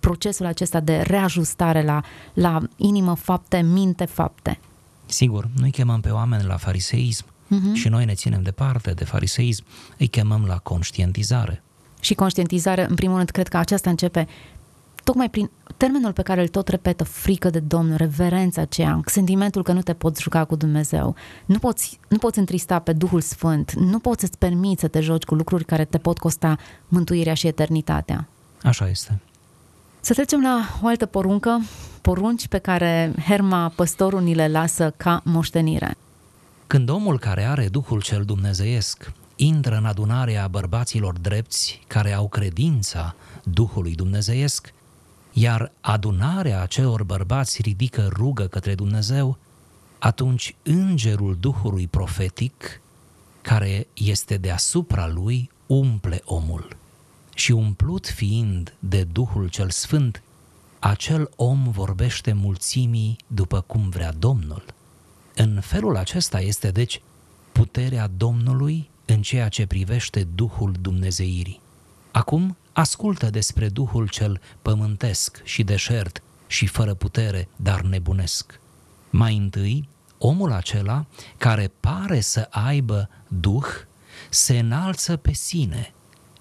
procesul 0.00 0.46
acesta 0.46 0.80
de 0.80 0.96
reajustare 0.96 1.82
la, 1.82 2.02
la 2.34 2.62
inimă, 2.76 3.14
fapte, 3.14 3.60
minte, 3.60 4.04
fapte. 4.04 4.58
Sigur, 5.06 5.48
noi 5.60 5.70
chemăm 5.70 6.00
pe 6.00 6.10
oameni 6.10 6.44
la 6.44 6.56
fariseism 6.56 7.24
uh-huh. 7.24 7.72
și 7.72 7.88
noi 7.88 8.04
ne 8.04 8.14
ținem 8.14 8.42
departe 8.42 8.90
de 8.90 9.04
fariseism, 9.04 9.64
îi 9.98 10.06
chemăm 10.06 10.44
la 10.46 10.58
conștientizare 10.58 11.62
și 12.04 12.14
conștientizare, 12.14 12.86
în 12.88 12.94
primul 12.94 13.16
rând, 13.16 13.30
cred 13.30 13.48
că 13.48 13.56
aceasta 13.56 13.90
începe 13.90 14.26
tocmai 15.04 15.30
prin 15.30 15.50
termenul 15.76 16.12
pe 16.12 16.22
care 16.22 16.40
îl 16.40 16.48
tot 16.48 16.68
repetă, 16.68 17.04
frică 17.04 17.50
de 17.50 17.58
Domnul, 17.58 17.96
reverența 17.96 18.60
aceea, 18.60 19.00
sentimentul 19.06 19.62
că 19.62 19.72
nu 19.72 19.82
te 19.82 19.92
poți 19.92 20.22
juca 20.22 20.44
cu 20.44 20.56
Dumnezeu, 20.56 21.14
nu 21.44 21.58
poți, 21.58 22.00
nu 22.08 22.18
poți 22.18 22.38
întrista 22.38 22.78
pe 22.78 22.92
Duhul 22.92 23.20
Sfânt, 23.20 23.72
nu 23.72 23.98
poți 23.98 24.20
să-ți 24.20 24.38
permiți 24.38 24.80
să 24.80 24.88
te 24.88 25.00
joci 25.00 25.24
cu 25.24 25.34
lucruri 25.34 25.64
care 25.64 25.84
te 25.84 25.98
pot 25.98 26.18
costa 26.18 26.56
mântuirea 26.88 27.34
și 27.34 27.46
eternitatea. 27.46 28.28
Așa 28.62 28.88
este. 28.88 29.20
Să 30.00 30.12
trecem 30.12 30.42
la 30.42 30.78
o 30.82 30.86
altă 30.86 31.06
poruncă, 31.06 31.60
porunci 32.00 32.48
pe 32.48 32.58
care 32.58 33.12
Herma, 33.26 33.72
păstorul, 33.76 34.22
ni 34.22 34.34
le 34.34 34.48
lasă 34.48 34.94
ca 34.96 35.20
moștenire. 35.24 35.96
Când 36.66 36.88
omul 36.88 37.18
care 37.18 37.44
are 37.44 37.68
Duhul 37.68 38.02
cel 38.02 38.22
dumnezeiesc 38.24 39.12
intră 39.36 39.76
în 39.76 39.84
adunarea 39.84 40.48
bărbaților 40.48 41.18
drepți 41.18 41.80
care 41.86 42.12
au 42.12 42.28
credința 42.28 43.14
Duhului 43.44 43.94
Dumnezeiesc, 43.94 44.72
iar 45.32 45.72
adunarea 45.80 46.62
acelor 46.62 47.02
bărbați 47.02 47.62
ridică 47.62 48.08
rugă 48.12 48.44
către 48.46 48.74
Dumnezeu, 48.74 49.38
atunci 49.98 50.54
îngerul 50.62 51.36
Duhului 51.40 51.86
profetic, 51.86 52.80
care 53.42 53.86
este 53.94 54.36
deasupra 54.36 55.08
lui, 55.08 55.50
umple 55.66 56.22
omul. 56.24 56.76
Și 57.34 57.52
umplut 57.52 58.06
fiind 58.08 58.74
de 58.78 59.04
Duhul 59.04 59.48
cel 59.48 59.70
Sfânt, 59.70 60.22
acel 60.78 61.30
om 61.36 61.70
vorbește 61.70 62.32
mulțimii 62.32 63.16
după 63.26 63.60
cum 63.60 63.88
vrea 63.88 64.12
Domnul. 64.12 64.64
În 65.34 65.60
felul 65.60 65.96
acesta 65.96 66.40
este 66.40 66.70
deci 66.70 67.00
puterea 67.52 68.10
Domnului 68.16 68.90
în 69.04 69.22
ceea 69.22 69.48
ce 69.48 69.66
privește 69.66 70.26
Duhul 70.34 70.74
Dumnezeirii. 70.80 71.60
Acum 72.10 72.56
ascultă 72.72 73.30
despre 73.30 73.68
Duhul 73.68 74.08
cel 74.08 74.40
pământesc 74.62 75.40
și 75.44 75.62
deșert 75.62 76.22
și 76.46 76.66
fără 76.66 76.94
putere, 76.94 77.48
dar 77.56 77.80
nebunesc. 77.80 78.60
Mai 79.10 79.36
întâi, 79.36 79.88
omul 80.18 80.52
acela 80.52 81.06
care 81.36 81.72
pare 81.80 82.20
să 82.20 82.46
aibă 82.50 83.08
Duh, 83.28 83.66
se 84.30 84.58
înalță 84.58 85.16
pe 85.16 85.32
sine 85.32 85.92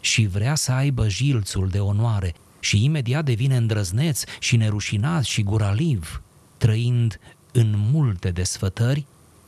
și 0.02 0.26
vrea 0.26 0.56
să 0.56 0.72
aibă 0.72 1.08
jilțul 1.08 1.68
de 1.68 1.80
onoare 1.80 2.34
și 2.60 2.84
imediat 2.84 3.26
devine 3.26 3.56
îndrăzneț 3.56 4.24
și 4.40 4.56
nerușinat 4.56 5.24
și 5.24 5.44
guraliv, 5.44 6.22
trăind 6.58 7.20
în 7.52 7.74
multe 7.92 8.32
desfătări 8.32 9.06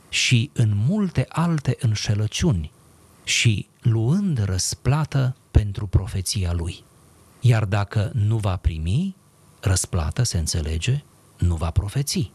și 0.10 0.50
în 0.53 0.72
multe 0.88 1.25
alte 1.29 1.77
înșelăciuni, 1.79 2.72
și 3.25 3.67
luând 3.82 4.44
răsplată 4.44 5.36
pentru 5.51 5.88
profeția 5.88 6.53
lui. 6.53 6.84
Iar 7.39 7.65
dacă 7.65 8.12
nu 8.13 8.38
va 8.38 8.55
primi, 8.55 9.15
răsplată 9.60 10.24
se 10.24 10.38
înțelege, 10.38 11.03
nu 11.38 11.55
va 11.55 11.72
profeți. 11.72 12.32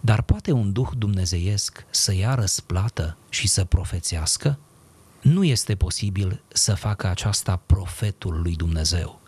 Dar 0.00 0.22
poate 0.22 0.52
un 0.52 0.72
duh 0.72 0.88
dumnezeiesc 0.98 1.84
să 1.90 2.14
ia 2.14 2.34
răsplată 2.34 3.16
și 3.28 3.48
să 3.48 3.64
profețească? 3.64 4.58
Nu 5.20 5.44
este 5.44 5.74
posibil 5.74 6.42
să 6.48 6.74
facă 6.74 7.06
aceasta 7.06 7.60
profetul 7.66 8.40
lui 8.42 8.54
Dumnezeu, 8.56 9.20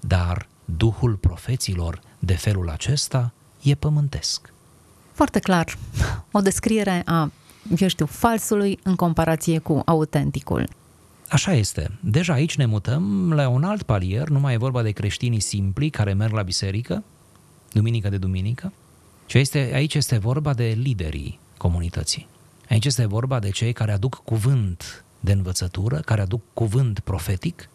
dar 0.00 0.48
duhul 0.64 1.14
profeților 1.14 2.00
de 2.18 2.34
felul 2.34 2.68
acesta 2.68 3.32
e 3.62 3.74
pământesc. 3.74 4.52
Foarte 5.12 5.38
clar. 5.38 5.78
O 6.30 6.40
descriere 6.40 7.02
a 7.04 7.30
eu 7.78 7.88
știu, 7.88 8.06
falsului 8.06 8.78
în 8.82 8.94
comparație 8.94 9.58
cu 9.58 9.82
autenticul. 9.84 10.68
Așa 11.28 11.52
este. 11.52 11.90
Deja 12.00 12.32
aici 12.32 12.56
ne 12.56 12.66
mutăm 12.66 13.32
la 13.32 13.48
un 13.48 13.64
alt 13.64 13.82
palier, 13.82 14.28
nu 14.28 14.40
mai 14.40 14.54
e 14.54 14.56
vorba 14.56 14.82
de 14.82 14.90
creștinii 14.90 15.40
simpli 15.40 15.90
care 15.90 16.12
merg 16.12 16.32
la 16.32 16.42
biserică, 16.42 17.04
duminică 17.72 18.08
de 18.08 18.16
duminică, 18.16 18.72
ci 19.26 19.34
este, 19.34 19.70
aici 19.74 19.94
este 19.94 20.18
vorba 20.18 20.54
de 20.54 20.76
liderii 20.82 21.38
comunității. 21.56 22.26
Aici 22.68 22.84
este 22.84 23.06
vorba 23.06 23.38
de 23.38 23.50
cei 23.50 23.72
care 23.72 23.92
aduc 23.92 24.20
cuvânt 24.24 25.04
de 25.20 25.32
învățătură, 25.32 25.96
care 25.96 26.20
aduc 26.20 26.42
cuvânt 26.54 26.98
profetic 26.98 27.68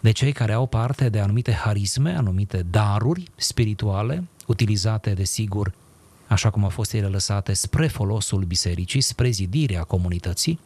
de 0.00 0.10
cei 0.10 0.32
care 0.32 0.52
au 0.52 0.66
parte 0.66 1.08
de 1.08 1.20
anumite 1.20 1.52
harisme, 1.52 2.16
anumite 2.16 2.66
daruri 2.70 3.24
spirituale, 3.36 4.24
utilizate, 4.46 5.10
desigur, 5.10 5.72
așa 6.34 6.50
cum 6.50 6.62
au 6.62 6.68
fost 6.68 6.92
ele 6.92 7.06
lăsate 7.06 7.52
spre 7.52 7.86
folosul 7.86 8.42
bisericii, 8.44 9.00
spre 9.00 9.30
zidirea 9.30 9.82
comunității, 9.82 10.60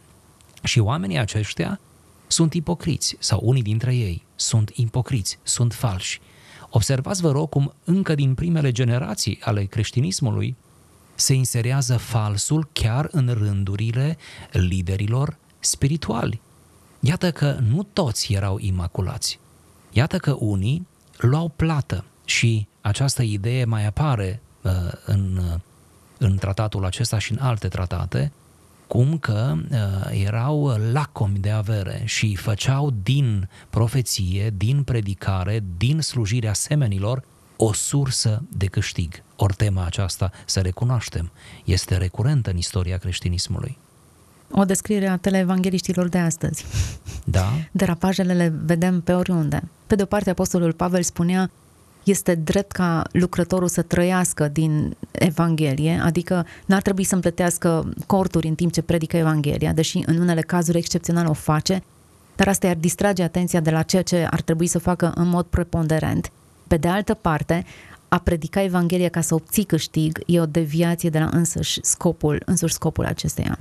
și 0.63 0.79
oamenii 0.79 1.19
aceștia 1.19 1.81
sunt 2.27 2.55
ipocriți, 2.55 3.17
sau 3.19 3.41
unii 3.43 3.63
dintre 3.63 3.95
ei 3.95 4.25
sunt 4.37 4.71
ipocriți, 4.75 5.39
sunt 5.43 5.75
falși. 5.75 6.21
Observați, 6.71 7.21
vă 7.21 7.31
rog, 7.31 7.49
cum 7.49 7.75
încă 7.85 8.15
din 8.15 8.35
primele 8.35 8.73
generații 8.73 9.39
ale 9.41 9.65
creștinismului 9.65 10.57
se 11.15 11.35
inserează 11.35 11.97
falsul 11.97 12.69
chiar 12.73 13.09
în 13.11 13.29
rândurile 13.39 14.17
liderilor 14.51 15.37
spirituali. 15.59 16.41
Iată 17.01 17.31
că 17.31 17.59
nu 17.69 17.83
toți 17.83 18.33
erau 18.33 18.59
imaculați. 18.59 19.39
Iată 19.91 20.19
că 20.19 20.37
unii 20.39 20.87
luau 21.17 21.49
plată 21.49 22.05
și 22.25 22.67
această 22.81 23.23
idee 23.23 23.65
mai 23.65 23.87
apare 23.87 24.41
uh, 24.43 24.48
în, 25.05 25.41
uh, 25.53 25.61
în 26.19 26.37
tratatul 26.37 26.85
acesta 26.85 27.19
și 27.19 27.33
în 27.33 27.39
alte 27.41 27.69
tratate, 27.69 28.33
cum 28.87 29.19
că 29.19 29.55
uh, 29.71 30.23
erau 30.25 30.67
lacomi 30.93 31.39
de 31.39 31.51
avere 31.51 32.03
și 32.05 32.37
făceau 32.37 32.95
din 33.03 33.49
profeție, 33.71 34.55
din 34.57 34.83
predicare, 34.83 35.65
din 35.77 36.01
slujirea 36.01 36.53
semenilor, 36.53 37.23
o 37.57 37.73
sursă 37.73 38.43
de 38.49 38.67
câștig. 38.67 39.23
Ori 39.37 39.55
tema 39.55 39.85
aceasta, 39.85 40.31
să 40.45 40.61
recunoaștem, 40.61 41.31
este 41.65 41.97
recurentă 41.97 42.51
în 42.51 42.57
istoria 42.57 42.97
creștinismului. 42.97 43.79
O 44.51 44.65
descriere 44.65 45.09
a 45.09 45.17
teleevangeliștilor 45.17 46.09
de 46.09 46.19
astăzi. 46.19 46.65
Da. 47.25 47.53
Derapajele 47.73 48.33
le 48.33 48.55
vedem 48.65 49.01
pe 49.01 49.13
oriunde. 49.13 49.63
Pe 49.87 49.95
de 49.95 50.03
o 50.03 50.07
parte, 50.07 50.31
Apostolul 50.31 50.73
Pavel 50.73 51.03
spunea 51.03 51.51
este 52.11 52.35
drept 52.35 52.73
ca 52.73 53.03
lucrătorul 53.13 53.69
să 53.69 53.83
trăiască 53.83 54.49
din 54.49 54.97
Evanghelie, 55.11 56.01
adică 56.03 56.47
n-ar 56.67 56.83
trebui 56.83 57.05
să 57.05 57.15
împletească 57.15 57.93
corturi 58.07 58.49
în 58.49 58.55
timp 58.55 58.73
ce 58.73 58.83
predică 58.83 59.17
Evanghelia, 59.17 59.73
deși 59.73 60.03
în 60.07 60.19
unele 60.19 60.41
cazuri 60.41 60.79
excepțional 60.79 61.27
o 61.27 61.33
face, 61.33 61.83
dar 62.37 62.49
asta 62.49 62.69
ar 62.69 62.77
distrage 62.77 63.23
atenția 63.23 63.61
de 63.61 63.71
la 63.71 63.83
ceea 63.83 64.03
ce 64.03 64.27
ar 64.31 64.41
trebui 64.41 64.67
să 64.67 64.79
facă 64.79 65.13
în 65.15 65.29
mod 65.29 65.47
preponderent. 65.47 66.31
Pe 66.67 66.77
de 66.77 66.89
altă 66.89 67.15
parte, 67.15 67.65
a 68.09 68.19
predica 68.19 68.63
Evanghelia 68.63 69.09
ca 69.09 69.21
să 69.21 69.35
obții 69.35 69.65
câștig 69.65 70.21
e 70.27 70.41
o 70.41 70.47
deviație 70.47 71.11
de 71.11 71.19
la 71.19 71.29
însăși 71.33 71.79
scopul, 71.83 72.43
însuși 72.45 72.75
scopul 72.75 73.05
acesteia. 73.05 73.59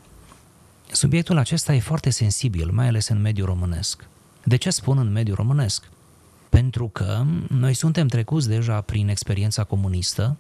Subiectul 0.92 1.38
acesta 1.38 1.74
e 1.74 1.80
foarte 1.80 2.10
sensibil, 2.10 2.70
mai 2.74 2.88
ales 2.88 3.08
în 3.08 3.22
mediul 3.22 3.48
românesc. 3.48 4.04
De 4.44 4.56
ce 4.56 4.70
spun 4.70 4.98
în 4.98 5.12
mediul 5.12 5.36
românesc? 5.36 5.90
Pentru 6.50 6.88
că 6.88 7.24
noi 7.50 7.74
suntem 7.74 8.08
trecuți 8.08 8.48
deja 8.48 8.82
prin 8.82 9.10
experiența 9.10 9.64
comunistă, 9.64 10.38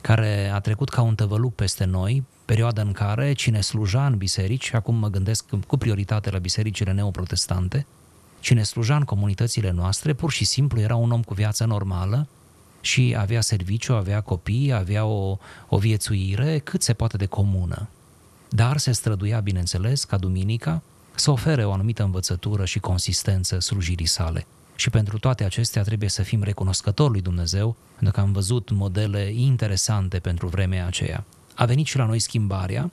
care 0.00 0.48
a 0.48 0.60
trecut 0.60 0.88
ca 0.88 1.02
un 1.02 1.14
tăvăluc 1.14 1.54
peste 1.54 1.84
noi, 1.84 2.24
perioada 2.44 2.82
în 2.82 2.92
care 2.92 3.32
cine 3.32 3.60
sluja 3.60 4.06
în 4.06 4.16
biserici, 4.16 4.64
și 4.64 4.74
acum 4.74 4.94
mă 4.94 5.08
gândesc 5.08 5.44
cu 5.66 5.76
prioritate 5.76 6.30
la 6.30 6.38
bisericile 6.38 6.92
neoprotestante, 6.92 7.86
cine 8.40 8.62
sluja 8.62 8.96
în 8.96 9.02
comunitățile 9.02 9.70
noastre, 9.70 10.12
pur 10.12 10.30
și 10.30 10.44
simplu 10.44 10.80
era 10.80 10.96
un 10.96 11.10
om 11.10 11.22
cu 11.22 11.34
viață 11.34 11.64
normală 11.64 12.26
și 12.80 13.14
avea 13.18 13.40
serviciu, 13.40 13.94
avea 13.94 14.20
copii, 14.20 14.72
avea 14.72 15.04
o, 15.04 15.38
o 15.68 15.78
viețuire 15.78 16.58
cât 16.58 16.82
se 16.82 16.92
poate 16.92 17.16
de 17.16 17.26
comună. 17.26 17.88
Dar 18.48 18.76
se 18.76 18.92
străduia, 18.92 19.40
bineînțeles, 19.40 20.04
ca 20.04 20.16
duminica, 20.16 20.82
să 21.14 21.30
ofere 21.30 21.64
o 21.64 21.72
anumită 21.72 22.02
învățătură 22.02 22.64
și 22.64 22.78
consistență 22.78 23.58
slujirii 23.58 24.06
sale. 24.06 24.46
Și 24.76 24.90
pentru 24.90 25.18
toate 25.18 25.44
acestea 25.44 25.82
trebuie 25.82 26.08
să 26.08 26.22
fim 26.22 26.42
recunoscători 26.42 27.12
lui 27.12 27.20
Dumnezeu, 27.20 27.76
pentru 27.94 28.14
că 28.14 28.20
am 28.20 28.32
văzut 28.32 28.70
modele 28.70 29.32
interesante 29.34 30.18
pentru 30.18 30.46
vremea 30.46 30.86
aceea. 30.86 31.24
A 31.54 31.64
venit 31.64 31.86
și 31.86 31.96
la 31.96 32.04
noi 32.04 32.18
schimbarea 32.18 32.90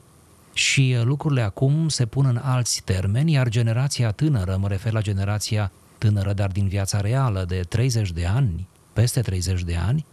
și 0.52 0.96
lucrurile 1.02 1.42
acum 1.42 1.88
se 1.88 2.06
pun 2.06 2.26
în 2.26 2.40
alți 2.42 2.82
termeni, 2.84 3.32
iar 3.32 3.48
generația 3.48 4.10
tânără, 4.10 4.56
mă 4.56 4.68
refer 4.68 4.92
la 4.92 5.00
generația 5.00 5.70
tânără, 5.98 6.32
dar 6.32 6.50
din 6.50 6.68
viața 6.68 7.00
reală, 7.00 7.44
de 7.48 7.60
30 7.60 8.12
de 8.12 8.26
ani, 8.26 8.66
peste 8.92 9.20
30 9.20 9.62
de 9.62 9.76
ani, 9.76 10.04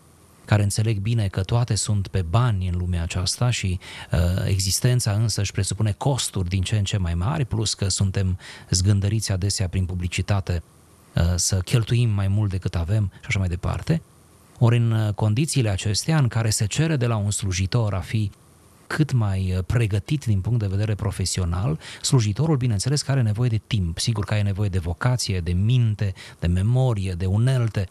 care 0.45 0.63
înțeleg 0.63 0.99
bine 0.99 1.27
că 1.27 1.43
toate 1.43 1.75
sunt 1.75 2.07
pe 2.07 2.21
bani 2.21 2.67
în 2.67 2.77
lumea 2.77 3.01
aceasta 3.03 3.49
și 3.49 3.79
uh, 4.11 4.19
existența 4.45 5.11
însă 5.11 5.41
își 5.41 5.51
presupune 5.51 5.91
costuri 5.91 6.49
din 6.49 6.61
ce 6.61 6.77
în 6.77 6.83
ce 6.83 6.97
mai 6.97 7.13
mari, 7.13 7.45
plus 7.45 7.73
că 7.73 7.89
suntem 7.89 8.37
zgândăriți 8.69 9.31
adesea 9.31 9.67
prin 9.67 9.85
publicitate 9.85 10.53
uh, 10.53 10.80
să 11.35 11.59
cheltuim 11.59 12.09
mai 12.09 12.27
mult 12.27 12.49
decât 12.49 12.75
avem 12.75 13.11
și 13.13 13.25
așa 13.27 13.39
mai 13.39 13.47
departe. 13.47 14.01
Ori 14.59 14.77
în 14.77 14.91
uh, 14.91 15.13
condițiile 15.13 15.69
acestea 15.69 16.17
în 16.17 16.27
care 16.27 16.49
se 16.49 16.65
cere 16.65 16.95
de 16.95 17.05
la 17.05 17.15
un 17.15 17.31
slujitor 17.31 17.93
a 17.93 17.99
fi 17.99 18.31
cât 18.87 19.11
mai 19.11 19.53
uh, 19.57 19.63
pregătit 19.65 20.25
din 20.25 20.41
punct 20.41 20.59
de 20.59 20.67
vedere 20.67 20.95
profesional, 20.95 21.79
slujitorul, 22.01 22.57
bineînțeles, 22.57 23.01
că 23.01 23.11
are 23.11 23.21
nevoie 23.21 23.49
de 23.49 23.61
timp, 23.67 23.99
sigur 23.99 24.25
că 24.25 24.33
are 24.33 24.43
nevoie 24.43 24.69
de 24.69 24.79
vocație, 24.79 25.39
de 25.39 25.51
minte, 25.51 26.13
de 26.39 26.47
memorie, 26.47 27.13
de 27.13 27.25
unelte, 27.25 27.89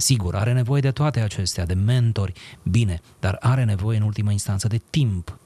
Sigur, 0.00 0.34
are 0.34 0.52
nevoie 0.52 0.80
de 0.80 0.90
toate 0.90 1.20
acestea, 1.20 1.66
de 1.66 1.74
mentori, 1.74 2.32
bine, 2.62 3.00
dar 3.20 3.36
are 3.40 3.64
nevoie 3.64 3.96
în 3.96 4.02
ultimă 4.02 4.30
instanță 4.30 4.68
de 4.68 4.80
timp. 4.90 5.38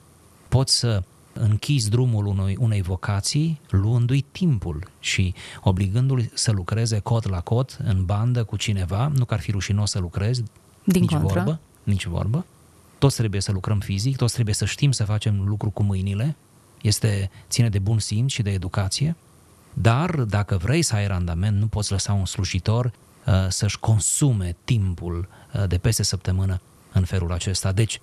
Poți 0.48 0.78
să 0.78 1.02
închizi 1.32 1.90
drumul 1.90 2.26
unui, 2.26 2.56
unei 2.60 2.82
vocații 2.82 3.60
luându-i 3.70 4.24
timpul 4.32 4.88
și 5.00 5.34
obligându-l 5.60 6.30
să 6.34 6.52
lucreze 6.52 6.98
cot 6.98 7.28
la 7.28 7.40
cot, 7.40 7.78
în 7.84 8.04
bandă 8.04 8.44
cu 8.44 8.56
cineva, 8.56 9.12
nu 9.14 9.24
că 9.24 9.34
ar 9.34 9.40
fi 9.40 9.50
rușinos 9.50 9.90
să 9.90 9.98
lucrezi, 9.98 10.42
Din 10.84 11.00
nici 11.00 11.10
contră. 11.10 11.28
vorbă, 11.28 11.60
nici 11.82 12.06
vorbă. 12.06 12.44
Toți 12.98 13.16
trebuie 13.16 13.40
să 13.40 13.52
lucrăm 13.52 13.80
fizic, 13.80 14.16
toți 14.16 14.32
trebuie 14.34 14.54
să 14.54 14.64
știm 14.64 14.92
să 14.92 15.04
facem 15.04 15.44
lucru 15.46 15.70
cu 15.70 15.82
mâinile, 15.82 16.36
este, 16.82 17.30
ține 17.48 17.68
de 17.68 17.78
bun 17.78 17.98
simț 17.98 18.30
și 18.30 18.42
de 18.42 18.50
educație, 18.50 19.16
dar 19.72 20.10
dacă 20.10 20.56
vrei 20.56 20.82
să 20.82 20.94
ai 20.94 21.06
randament, 21.06 21.58
nu 21.58 21.66
poți 21.66 21.90
lăsa 21.90 22.12
un 22.12 22.26
slujitor 22.26 22.92
Uh, 23.26 23.46
să-și 23.48 23.78
consume 23.78 24.56
timpul 24.64 25.28
uh, 25.54 25.64
de 25.68 25.78
peste 25.78 26.02
săptămână 26.02 26.60
în 26.92 27.04
felul 27.04 27.32
acesta. 27.32 27.72
Deci, 27.72 28.00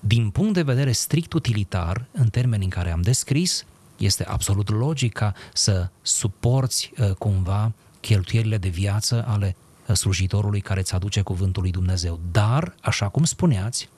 din 0.00 0.30
punct 0.30 0.54
de 0.54 0.62
vedere 0.62 0.92
strict 0.92 1.32
utilitar, 1.32 2.06
în 2.12 2.28
termenii 2.28 2.64
în 2.64 2.70
care 2.70 2.90
am 2.90 3.00
descris, 3.00 3.64
este 3.96 4.24
absolut 4.24 4.70
logica 4.70 5.34
să 5.52 5.88
suporți 6.02 6.92
uh, 6.98 7.10
cumva 7.10 7.72
cheltuielile 8.00 8.58
de 8.58 8.68
viață 8.68 9.24
ale 9.28 9.56
slujitorului 9.94 10.60
care 10.60 10.80
îți 10.80 10.94
aduce 10.94 11.20
cuvântul 11.20 11.62
lui 11.62 11.70
Dumnezeu. 11.70 12.20
Dar, 12.32 12.74
așa 12.80 13.08
cum 13.08 13.24
spuneați, 13.24 13.88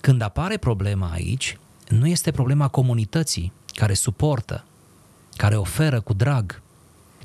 când 0.00 0.22
apare 0.22 0.56
problema 0.56 1.10
aici, 1.10 1.58
nu 1.88 2.06
este 2.06 2.30
problema 2.30 2.68
comunității 2.68 3.52
care 3.66 3.94
suportă, 3.94 4.64
care 5.36 5.56
oferă 5.56 6.00
cu 6.00 6.12
drag, 6.12 6.62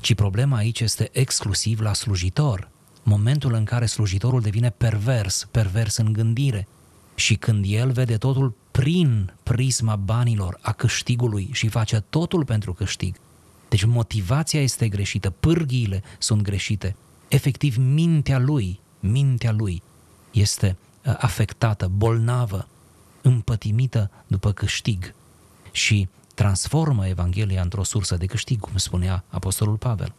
ci 0.00 0.14
problema 0.14 0.56
aici 0.56 0.80
este 0.80 1.08
exclusiv 1.12 1.80
la 1.80 1.92
slujitor 1.92 2.68
momentul 3.08 3.54
în 3.54 3.64
care 3.64 3.86
slujitorul 3.86 4.40
devine 4.40 4.70
pervers, 4.70 5.48
pervers 5.50 5.96
în 5.96 6.12
gândire 6.12 6.68
și 7.18 7.34
când 7.34 7.64
el 7.68 7.90
vede 7.90 8.16
totul 8.16 8.54
prin 8.70 9.32
prisma 9.42 9.96
banilor, 9.96 10.58
a 10.60 10.72
câștigului 10.72 11.48
și 11.52 11.68
face 11.68 12.04
totul 12.10 12.44
pentru 12.44 12.72
câștig. 12.72 13.16
Deci 13.68 13.84
motivația 13.84 14.62
este 14.62 14.88
greșită, 14.88 15.30
pârghiile 15.30 16.02
sunt 16.18 16.42
greșite. 16.42 16.96
Efectiv, 17.28 17.76
mintea 17.76 18.38
lui, 18.38 18.80
mintea 19.00 19.52
lui 19.52 19.82
este 20.30 20.76
uh, 21.04 21.14
afectată, 21.18 21.90
bolnavă, 21.96 22.68
împătimită 23.22 24.10
după 24.26 24.52
câștig 24.52 25.14
și 25.70 26.08
transformă 26.34 27.06
Evanghelia 27.06 27.62
într-o 27.62 27.82
sursă 27.82 28.16
de 28.16 28.26
câștig, 28.26 28.60
cum 28.60 28.76
spunea 28.76 29.24
Apostolul 29.28 29.76
Pavel. 29.76 30.12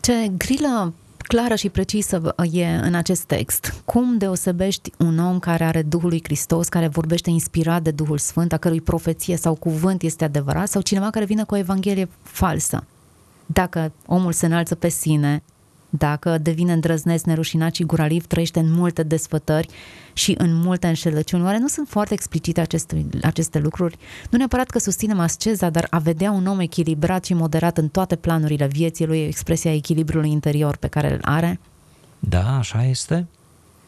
Ce 0.00 0.28
grilă 0.36 0.94
clară 1.22 1.54
și 1.54 1.68
precisă 1.68 2.34
e 2.50 2.66
în 2.66 2.94
acest 2.94 3.22
text. 3.22 3.82
Cum 3.84 4.18
deosebești 4.18 4.92
un 4.98 5.18
om 5.18 5.38
care 5.38 5.64
are 5.64 5.82
Duhul 5.82 6.08
lui 6.08 6.20
Hristos, 6.22 6.68
care 6.68 6.88
vorbește 6.88 7.30
inspirat 7.30 7.82
de 7.82 7.90
Duhul 7.90 8.18
Sfânt, 8.18 8.52
a 8.52 8.56
cărui 8.56 8.80
profeție 8.80 9.36
sau 9.36 9.54
cuvânt 9.54 10.02
este 10.02 10.24
adevărat, 10.24 10.68
sau 10.68 10.80
cineva 10.80 11.10
care 11.10 11.24
vine 11.24 11.44
cu 11.44 11.54
o 11.54 11.58
evanghelie 11.58 12.08
falsă? 12.22 12.84
Dacă 13.46 13.92
omul 14.06 14.32
se 14.32 14.46
înalță 14.46 14.74
pe 14.74 14.88
sine, 14.88 15.42
dacă 15.98 16.38
devine 16.38 16.72
îndrăznesc, 16.72 17.24
nerușinat 17.24 17.74
și 17.74 17.84
guraliv, 17.84 18.26
trăiește 18.26 18.58
în 18.58 18.72
multe 18.72 19.02
desfătări 19.02 19.68
și 20.12 20.34
în 20.38 20.54
multe 20.54 20.86
înșelăciuni. 20.86 21.42
Oare 21.42 21.58
nu 21.58 21.68
sunt 21.68 21.88
foarte 21.88 22.14
explicite 22.14 22.60
aceste, 22.60 23.06
aceste 23.22 23.58
lucruri? 23.58 23.96
Nu 24.30 24.38
neapărat 24.38 24.70
că 24.70 24.78
susținem 24.78 25.20
asceza, 25.20 25.70
dar 25.70 25.86
a 25.90 25.98
vedea 25.98 26.30
un 26.30 26.46
om 26.46 26.60
echilibrat 26.60 27.24
și 27.24 27.34
moderat 27.34 27.78
în 27.78 27.88
toate 27.88 28.16
planurile 28.16 28.66
vieții 28.66 29.06
lui, 29.06 29.22
expresia 29.22 29.74
echilibrului 29.74 30.30
interior 30.30 30.76
pe 30.76 30.86
care 30.86 31.12
îl 31.12 31.20
are? 31.22 31.60
Da, 32.18 32.56
așa 32.56 32.84
este. 32.84 33.26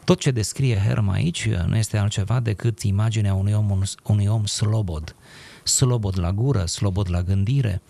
Tot 0.03 0.19
ce 0.19 0.31
descrie 0.31 0.81
Herma 0.87 1.13
aici 1.13 1.49
nu 1.67 1.77
este 1.77 1.97
altceva 1.97 2.39
decât 2.39 2.81
imaginea 2.81 3.33
unui 3.33 3.53
om, 3.53 3.81
unui 4.03 4.27
om 4.27 4.45
slobod. 4.45 5.15
Slobod 5.63 6.19
la 6.19 6.31
gură, 6.31 6.65
slobod 6.65 7.09
la 7.09 7.21
gândire, 7.21 7.81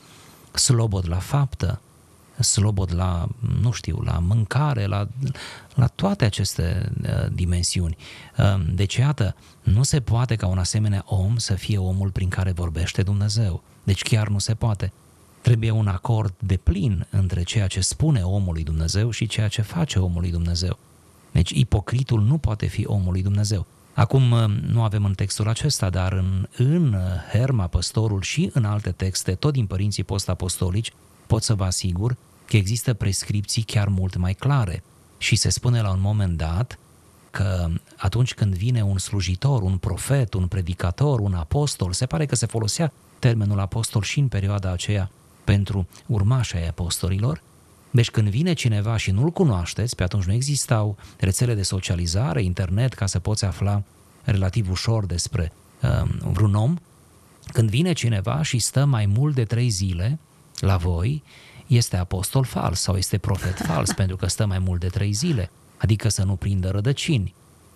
slobod 0.54 1.08
la 1.08 1.18
faptă, 1.18 1.82
slobod 2.44 2.94
la, 2.96 3.28
nu 3.62 3.72
știu, 3.72 4.02
la 4.06 4.20
mâncare, 4.20 4.86
la, 4.86 5.08
la 5.76 5.88
toate 5.88 6.26
aceste 6.26 6.92
uh, 7.02 7.32
dimensiuni. 7.32 7.98
Uh, 8.38 8.66
deci, 8.74 8.96
iată, 8.96 9.36
nu 9.64 9.84
se 9.84 10.00
poate 10.00 10.36
ca 10.36 10.48
un 10.48 10.58
asemenea 10.58 11.04
om 11.06 11.38
să 11.38 11.54
fie 11.54 11.78
omul 11.78 12.10
prin 12.10 12.30
care 12.30 12.52
vorbește 12.52 13.04
Dumnezeu. 13.04 13.64
Deci 13.84 14.02
chiar 14.02 14.28
nu 14.28 14.40
se 14.40 14.54
poate. 14.54 14.94
Trebuie 15.42 15.72
un 15.72 15.88
acord 15.88 16.34
de 16.40 16.58
plin 16.58 17.08
între 17.10 17.44
ceea 17.44 17.68
ce 17.68 17.82
spune 17.82 18.22
omului 18.22 18.64
Dumnezeu 18.64 19.10
și 19.10 19.28
ceea 19.28 19.48
ce 19.48 19.62
face 19.62 20.00
omului 20.00 20.32
Dumnezeu. 20.32 20.78
Deci 21.32 21.50
ipocritul 21.50 22.22
nu 22.22 22.38
poate 22.38 22.66
fi 22.66 22.86
omului 22.86 23.22
Dumnezeu. 23.22 23.66
Acum 23.94 24.32
uh, 24.32 24.46
nu 24.68 24.84
avem 24.84 25.06
în 25.06 25.14
textul 25.14 25.48
acesta, 25.48 25.90
dar 25.90 26.14
în, 26.14 26.48
în 26.58 26.96
Herma 27.32 27.68
Păstorul 27.68 28.22
și 28.22 28.50
în 28.54 28.66
alte 28.66 28.92
texte, 28.92 29.36
tot 29.36 29.54
din 29.54 29.66
părinții 29.66 30.04
post-apostolici, 30.04 30.94
pot 31.28 31.44
să 31.44 31.54
vă 31.54 31.64
asigur 31.64 32.16
că 32.50 32.58
există 32.58 32.94
prescripții 32.94 33.62
chiar 33.62 33.88
mult 33.88 34.16
mai 34.16 34.34
clare. 34.34 34.84
Și 35.18 35.36
se 35.36 35.50
spune 35.50 35.82
la 35.82 35.92
un 35.92 36.00
moment 36.02 36.38
dat 36.38 36.80
că 37.32 37.70
atunci 37.98 38.34
când 38.34 38.56
vine 38.56 38.84
un 38.84 38.98
slujitor, 38.98 39.62
un 39.62 39.78
profet, 39.78 40.34
un 40.34 40.48
predicator, 40.48 41.20
un 41.20 41.34
apostol, 41.34 41.94
se 41.94 42.06
pare 42.06 42.26
că 42.26 42.36
se 42.36 42.46
folosea 42.46 42.92
termenul 43.20 43.60
apostol 43.60 44.02
și 44.02 44.20
în 44.20 44.28
perioada 44.28 44.72
aceea 44.72 45.12
pentru 45.44 45.88
urmașii 46.06 46.58
ai 46.58 46.68
apostolilor, 46.68 47.42
deci 47.92 48.12
când 48.12 48.30
vine 48.30 48.54
cineva 48.54 48.98
și 48.98 49.12
nu-l 49.12 49.30
cunoașteți, 49.30 49.96
pe 49.96 50.04
atunci 50.04 50.24
nu 50.24 50.34
existau 50.34 50.98
rețele 51.20 51.54
de 51.54 51.64
socializare, 51.64 52.44
internet, 52.44 52.94
ca 52.94 53.06
să 53.06 53.20
poți 53.20 53.46
afla 53.46 53.84
relativ 54.24 54.70
ușor 54.70 55.06
despre 55.06 55.52
um, 55.82 56.32
vreun 56.32 56.56
om, 56.56 56.76
când 57.52 57.70
vine 57.70 57.94
cineva 57.94 58.42
și 58.42 58.60
stă 58.60 58.86
mai 58.86 59.06
mult 59.06 59.36
de 59.36 59.46
trei 59.46 59.70
zile 59.70 60.20
la 60.60 60.78
voi, 60.78 61.24
este 61.70 61.98
apostol 61.98 62.44
fals 62.44 62.80
sau 62.80 62.96
este 62.96 63.18
profet 63.18 63.58
fals, 63.70 63.94
pentru 63.94 64.16
că 64.16 64.28
stă 64.28 64.46
mai 64.46 64.60
mult 64.60 64.80
de 64.80 64.88
trei 64.88 65.12
zile, 65.12 65.52
adică 65.78 66.10
să 66.10 66.24
nu 66.24 66.36
prindă 66.36 66.70
rădăcini. 66.70 67.34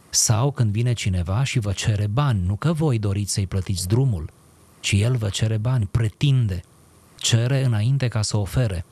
Sau 0.10 0.52
când 0.52 0.72
vine 0.72 0.94
cineva 0.94 1.44
și 1.44 1.60
vă 1.60 1.72
cere 1.72 2.08
bani, 2.08 2.46
nu 2.46 2.56
că 2.56 2.74
voi 2.74 3.00
doriți 3.00 3.34
să-i 3.34 3.48
plătiți 3.48 3.88
drumul, 3.88 4.30
ci 4.80 4.92
el 4.92 5.16
vă 5.16 5.30
cere 5.30 5.58
bani, 5.58 5.88
pretinde, 5.92 6.64
cere 7.16 7.64
înainte 7.66 8.08
ca 8.08 8.22
să 8.22 8.38
ofere 8.38 8.86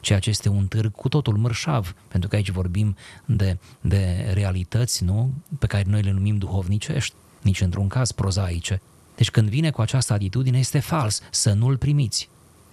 ceea 0.00 0.18
ce 0.18 0.30
este 0.30 0.48
un 0.48 0.66
târg 0.66 0.92
cu 0.92 1.08
totul 1.08 1.36
mărșav, 1.36 1.94
pentru 2.08 2.28
că 2.28 2.36
aici 2.36 2.50
vorbim 2.50 2.96
de, 3.24 3.58
de 3.80 4.30
realități 4.34 5.04
nu? 5.04 5.32
pe 5.58 5.66
care 5.66 5.84
noi 5.86 6.02
le 6.02 6.10
numim 6.10 6.36
duhovnicești, 6.36 7.14
nici 7.42 7.60
într-un 7.60 7.88
caz 7.88 8.10
prozaice. 8.10 8.80
Deci 9.16 9.30
când 9.30 9.48
vine 9.48 9.70
cu 9.70 9.80
această 9.80 10.12
atitudine 10.12 10.58
este 10.58 10.78
fals, 10.78 11.20
să 11.30 11.52
nu-l 11.52 11.76
primiți. 11.76 12.28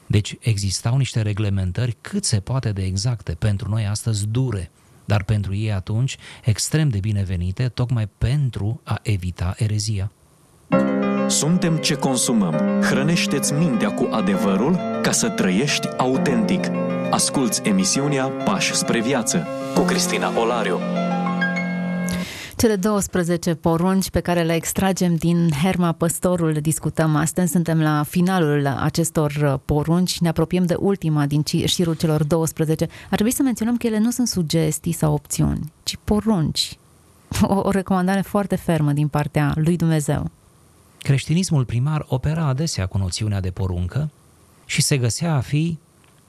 Deci 0.08 0.36
existau 0.39 0.98
niște 0.98 1.22
reglementări 1.22 1.98
cât 2.02 2.26
se 2.26 2.39
poate 2.39 2.72
de 2.72 2.84
exacte, 2.84 3.36
pentru 3.39 3.70
noi 3.70 3.86
astăzi 3.86 4.28
dure, 4.28 4.72
dar 5.06 5.24
pentru 5.24 5.56
ei 5.56 5.72
atunci 5.72 6.18
extrem 6.44 6.89
de 6.89 7.00
binevenite, 7.00 7.68
tocmai 7.68 8.10
pentru 8.18 8.82
a 8.84 9.00
evita 9.02 9.54
erezia. 9.58 10.12
Suntem 11.28 11.78
ce 11.78 11.96
consumăm. 11.96 12.82
Hrănește-ți 12.82 13.54
mintea 13.54 13.91
cu 13.91 14.08
adevărul 14.12 14.80
ca 15.02 15.12
să 15.12 15.30
trăiești 15.30 15.88
autentic. 15.98 16.72
Asculți 17.10 17.62
emisiunea 17.63 18.26
Pași 18.26 18.74
spre 18.74 19.02
viață 19.02 19.48
cu 19.76 19.82
Cristina 19.82 20.39
Olariu. 20.39 20.80
Cele 22.58 22.76
12 22.76 23.54
porunci 23.54 24.10
pe 24.10 24.20
care 24.20 24.44
le 24.44 24.54
extragem 24.54 25.15
din 25.15 25.52
Herma 25.63 25.91
Păstorul 25.91 26.54
discutăm 26.54 27.15
astăzi. 27.15 27.52
Suntem 27.52 27.82
la 27.82 28.04
finalul 28.04 28.68
acestor 28.68 29.62
porunci, 29.65 30.20
ne 30.20 30.28
apropiem 30.28 30.65
de 30.65 30.76
ultima 30.80 31.26
din 31.26 31.44
șirul 31.65 31.96
celor 31.96 32.24
12. 32.24 32.84
Ar 32.84 33.13
trebui 33.13 33.32
să 33.32 33.44
menționăm 33.44 33.78
că 33.78 33.88
ele 33.88 33.98
nu 33.98 34.12
sunt 34.12 34.28
sugestii 34.28 34.91
sau 34.91 35.13
opțiuni, 35.13 35.72
ci 35.84 35.98
porunci. 36.04 36.78
O, 37.41 37.54
o 37.63 37.70
recomandare 37.70 38.22
foarte 38.22 38.56
fermă 38.56 38.91
din 38.91 39.08
partea 39.08 39.54
lui 39.56 39.76
Dumnezeu. 39.76 40.32
Creștinismul 40.98 41.65
primar 41.65 42.06
opera 42.08 42.46
adesea 42.46 42.86
cu 42.86 42.98
noțiunea 42.98 43.39
de 43.39 43.50
poruncă 43.50 44.10
și 44.65 44.82
se 44.82 44.98
găsea 44.98 45.36
a 45.36 45.39
fi 45.39 45.78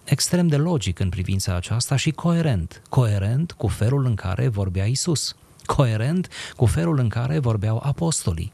extrem 0.05 0.47
de 0.47 0.57
logic 0.57 0.99
în 0.99 1.09
privința 1.09 1.57
aceasta 1.57 1.97
și 1.97 2.11
coerent. 2.11 2.83
Coerent 2.89 3.53
cu 3.53 3.67
felul 3.67 4.05
în 4.05 4.15
care 4.15 4.49
vorbea 4.49 4.85
Isus. 4.85 5.35
Coerent 5.66 6.29
cu 6.57 6.66
felul 6.66 6.98
în 6.98 7.09
care 7.09 7.38
vorbeau 7.38 7.83
apostolii. 7.85 8.52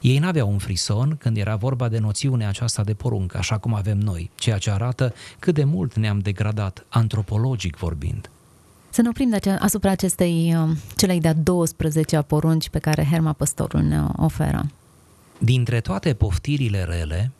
Ei 0.00 0.18
n-aveau 0.18 0.50
un 0.50 0.58
frison 0.58 1.16
când 1.16 1.36
era 1.36 1.56
vorba 1.56 1.88
de 1.88 1.98
noțiunea 1.98 2.48
aceasta 2.48 2.82
de 2.82 2.94
poruncă, 2.94 3.36
așa 3.38 3.58
cum 3.58 3.74
avem 3.74 3.98
noi, 3.98 4.30
ceea 4.34 4.58
ce 4.58 4.70
arată 4.70 5.14
cât 5.38 5.54
de 5.54 5.64
mult 5.64 5.96
ne-am 5.96 6.18
degradat, 6.18 6.86
antropologic 6.88 7.76
vorbind. 7.76 8.30
Să 8.90 9.02
ne 9.02 9.08
oprim 9.08 9.28
de 9.28 9.36
acea, 9.36 9.56
asupra 9.56 9.90
acestei 9.90 10.54
uh, 10.56 10.76
celei 10.96 11.20
de-a 11.20 11.34
12-a 11.34 12.22
porunci 12.22 12.68
pe 12.68 12.78
care 12.78 13.08
Herma 13.10 13.32
Păstorul 13.32 13.80
ne 13.80 14.02
oferă. 14.16 14.70
Dintre 15.38 15.80
toate 15.80 16.14
poftirile 16.14 16.82
rele, 16.82 17.30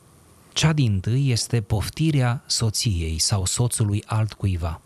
cea 0.53 0.73
din 0.73 1.01
tâi 1.01 1.31
este 1.31 1.61
poftirea 1.61 2.43
soției 2.47 3.19
sau 3.19 3.45
soțului 3.45 4.03
altcuiva. 4.07 4.81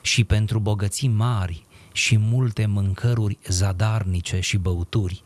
Și 0.00 0.24
pentru 0.24 0.58
bogății 0.58 1.08
mari 1.08 1.64
și 1.96 2.16
multe 2.16 2.66
mâncăruri 2.66 3.38
zadarnice 3.48 4.40
și 4.40 4.56
băuturi, 4.56 5.22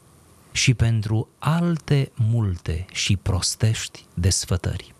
și 0.52 0.74
pentru 0.74 1.28
alte 1.38 2.12
multe 2.14 2.86
și 2.92 3.16
prostești 3.16 4.04
desfătări. 4.14 4.94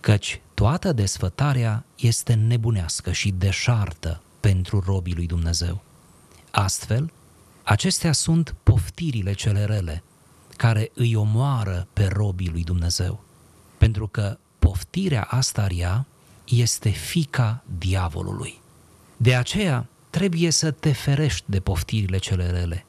Căci 0.00 0.40
toată 0.54 0.92
desfătarea 0.92 1.84
este 1.96 2.34
nebunească 2.34 3.12
și 3.12 3.30
deșartă 3.30 4.22
pentru 4.40 4.82
robii 4.86 5.14
lui 5.14 5.26
Dumnezeu. 5.26 5.82
Astfel, 6.50 7.12
acestea 7.62 8.12
sunt 8.12 8.54
poftirile 8.62 9.32
cele 9.32 9.64
rele, 9.64 10.02
care 10.56 10.90
îi 10.94 11.14
omoară 11.14 11.86
pe 11.92 12.06
robii 12.06 12.50
lui 12.50 12.62
Dumnezeu. 12.64 13.24
Pentru 13.78 14.06
că 14.06 14.38
poftirea 14.58 15.22
asta 15.22 15.66
rea 15.66 16.06
este 16.44 16.88
fica 16.88 17.64
diavolului. 17.78 18.60
De 19.16 19.34
aceea 19.34 19.88
trebuie 20.10 20.50
să 20.50 20.70
te 20.70 20.92
ferești 20.92 21.44
de 21.46 21.60
poftirile 21.60 22.18
cele 22.18 22.50
rele, 22.50 22.86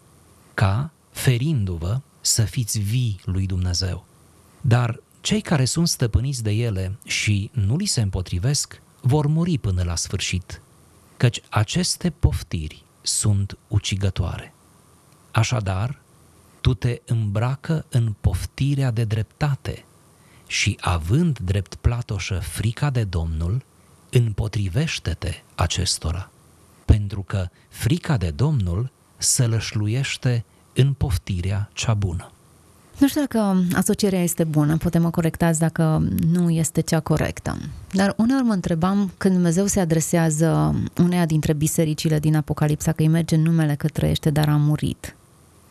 ca, 0.54 0.92
ferindu-vă, 1.12 2.02
să 2.22 2.44
fiți 2.44 2.80
vii 2.80 3.20
lui 3.26 3.46
Dumnezeu. 3.46 4.06
Dar 4.62 5.00
cei 5.22 5.42
care 5.42 5.66
sunt 5.66 5.88
stăpâniți 5.88 6.44
de 6.44 6.52
ele 6.52 6.98
și 7.06 7.50
nu 7.54 7.76
li 7.76 7.86
se 7.86 8.02
împotrivesc, 8.02 8.82
vor 9.02 9.28
muri 9.28 9.58
până 9.58 9.84
la 9.84 9.96
sfârșit, 9.96 10.62
căci 11.18 11.42
aceste 11.50 12.10
poftiri 12.10 12.84
sunt 13.02 13.58
ucigătoare. 13.68 14.54
Așadar, 15.32 16.02
tu 16.62 16.74
te 16.74 17.02
îmbracă 17.06 17.86
în 17.90 18.16
poftirea 18.22 18.92
de 18.92 19.04
dreptate 19.04 19.86
și 20.48 20.78
având 20.82 21.40
drept 21.40 21.76
platoșă 21.76 22.40
frica 22.40 22.90
de 22.90 23.04
Domnul, 23.04 23.64
împotrivește-te 24.10 25.34
acestora, 25.56 26.32
pentru 26.92 27.22
că 27.22 27.48
frica 27.70 28.18
de 28.18 28.30
Domnul 28.36 28.92
sălășluiește 29.18 30.44
în 30.76 30.94
poftirea 30.94 31.70
cea 31.74 31.94
bună. 31.94 32.32
Nu 32.98 33.08
știu 33.08 33.22
dacă 33.22 33.64
asocierea 33.74 34.24
este 34.24 34.44
bună, 34.44 34.78
putem 34.78 35.02
mă 35.02 35.10
corectați 35.10 35.60
dacă 35.60 36.08
nu 36.28 36.50
este 36.50 36.82
cea 36.82 37.00
corectă. 37.00 37.58
Dar 37.92 38.14
uneori 38.18 38.44
mă 38.44 38.54
întrebam 38.54 39.12
când 39.18 39.34
Dumnezeu 39.34 39.66
se 39.66 39.80
adresează 39.80 40.76
uneia 40.98 41.26
dintre 41.26 41.54
bisericile 41.54 42.20
din 42.20 42.36
Apocalipsa 42.36 42.92
că 42.92 43.02
îi 43.02 43.08
merge 43.08 43.36
numele 43.36 43.76
că 43.76 43.88
trăiește, 43.88 44.30
dar 44.30 44.50
a 44.50 44.56
murit 44.56 45.16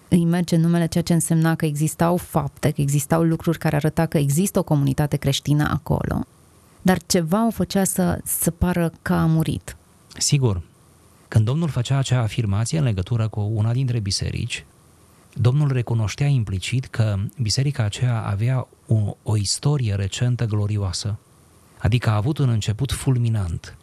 îi 0.09 0.25
merge 0.25 0.57
numele, 0.57 0.87
ceea 0.87 1.05
ce 1.05 1.13
însemna 1.13 1.55
că 1.55 1.67
existau 1.67 2.17
fapte, 2.17 2.71
că 2.71 2.81
existau 2.81 3.23
lucruri 3.23 3.59
care 3.59 3.77
arăta 3.77 4.07
că 4.07 4.19
există 4.19 4.59
o 4.59 4.63
comunitate 4.63 5.17
creștină 5.17 5.69
acolo, 5.73 6.27
dar 6.83 6.99
ceva 7.07 7.47
o 7.47 7.51
făcea 7.51 7.85
să, 7.85 8.21
să 8.25 8.51
pară 8.51 8.93
că 9.03 9.13
a 9.13 9.27
murit. 9.27 9.77
Sigur, 10.19 10.63
când 11.31 11.45
Domnul 11.45 11.69
făcea 11.69 11.99
acea 11.99 12.21
afirmație 12.21 12.79
în 12.79 12.85
legătură 12.85 13.29
cu 13.29 13.41
una 13.41 13.73
dintre 13.73 13.99
biserici, 13.99 14.65
Domnul 15.35 15.73
recunoștea 15.73 16.27
implicit 16.27 16.87
că 16.87 17.17
biserica 17.39 17.83
aceea 17.83 18.23
avea 18.23 18.69
o, 18.87 19.17
o 19.23 19.37
istorie 19.37 19.95
recentă 19.95 20.45
glorioasă, 20.45 21.19
adică 21.79 22.11
a 22.11 22.15
avut 22.15 22.39
un 22.39 22.49
început 22.49 22.93
fulminant, 22.93 23.77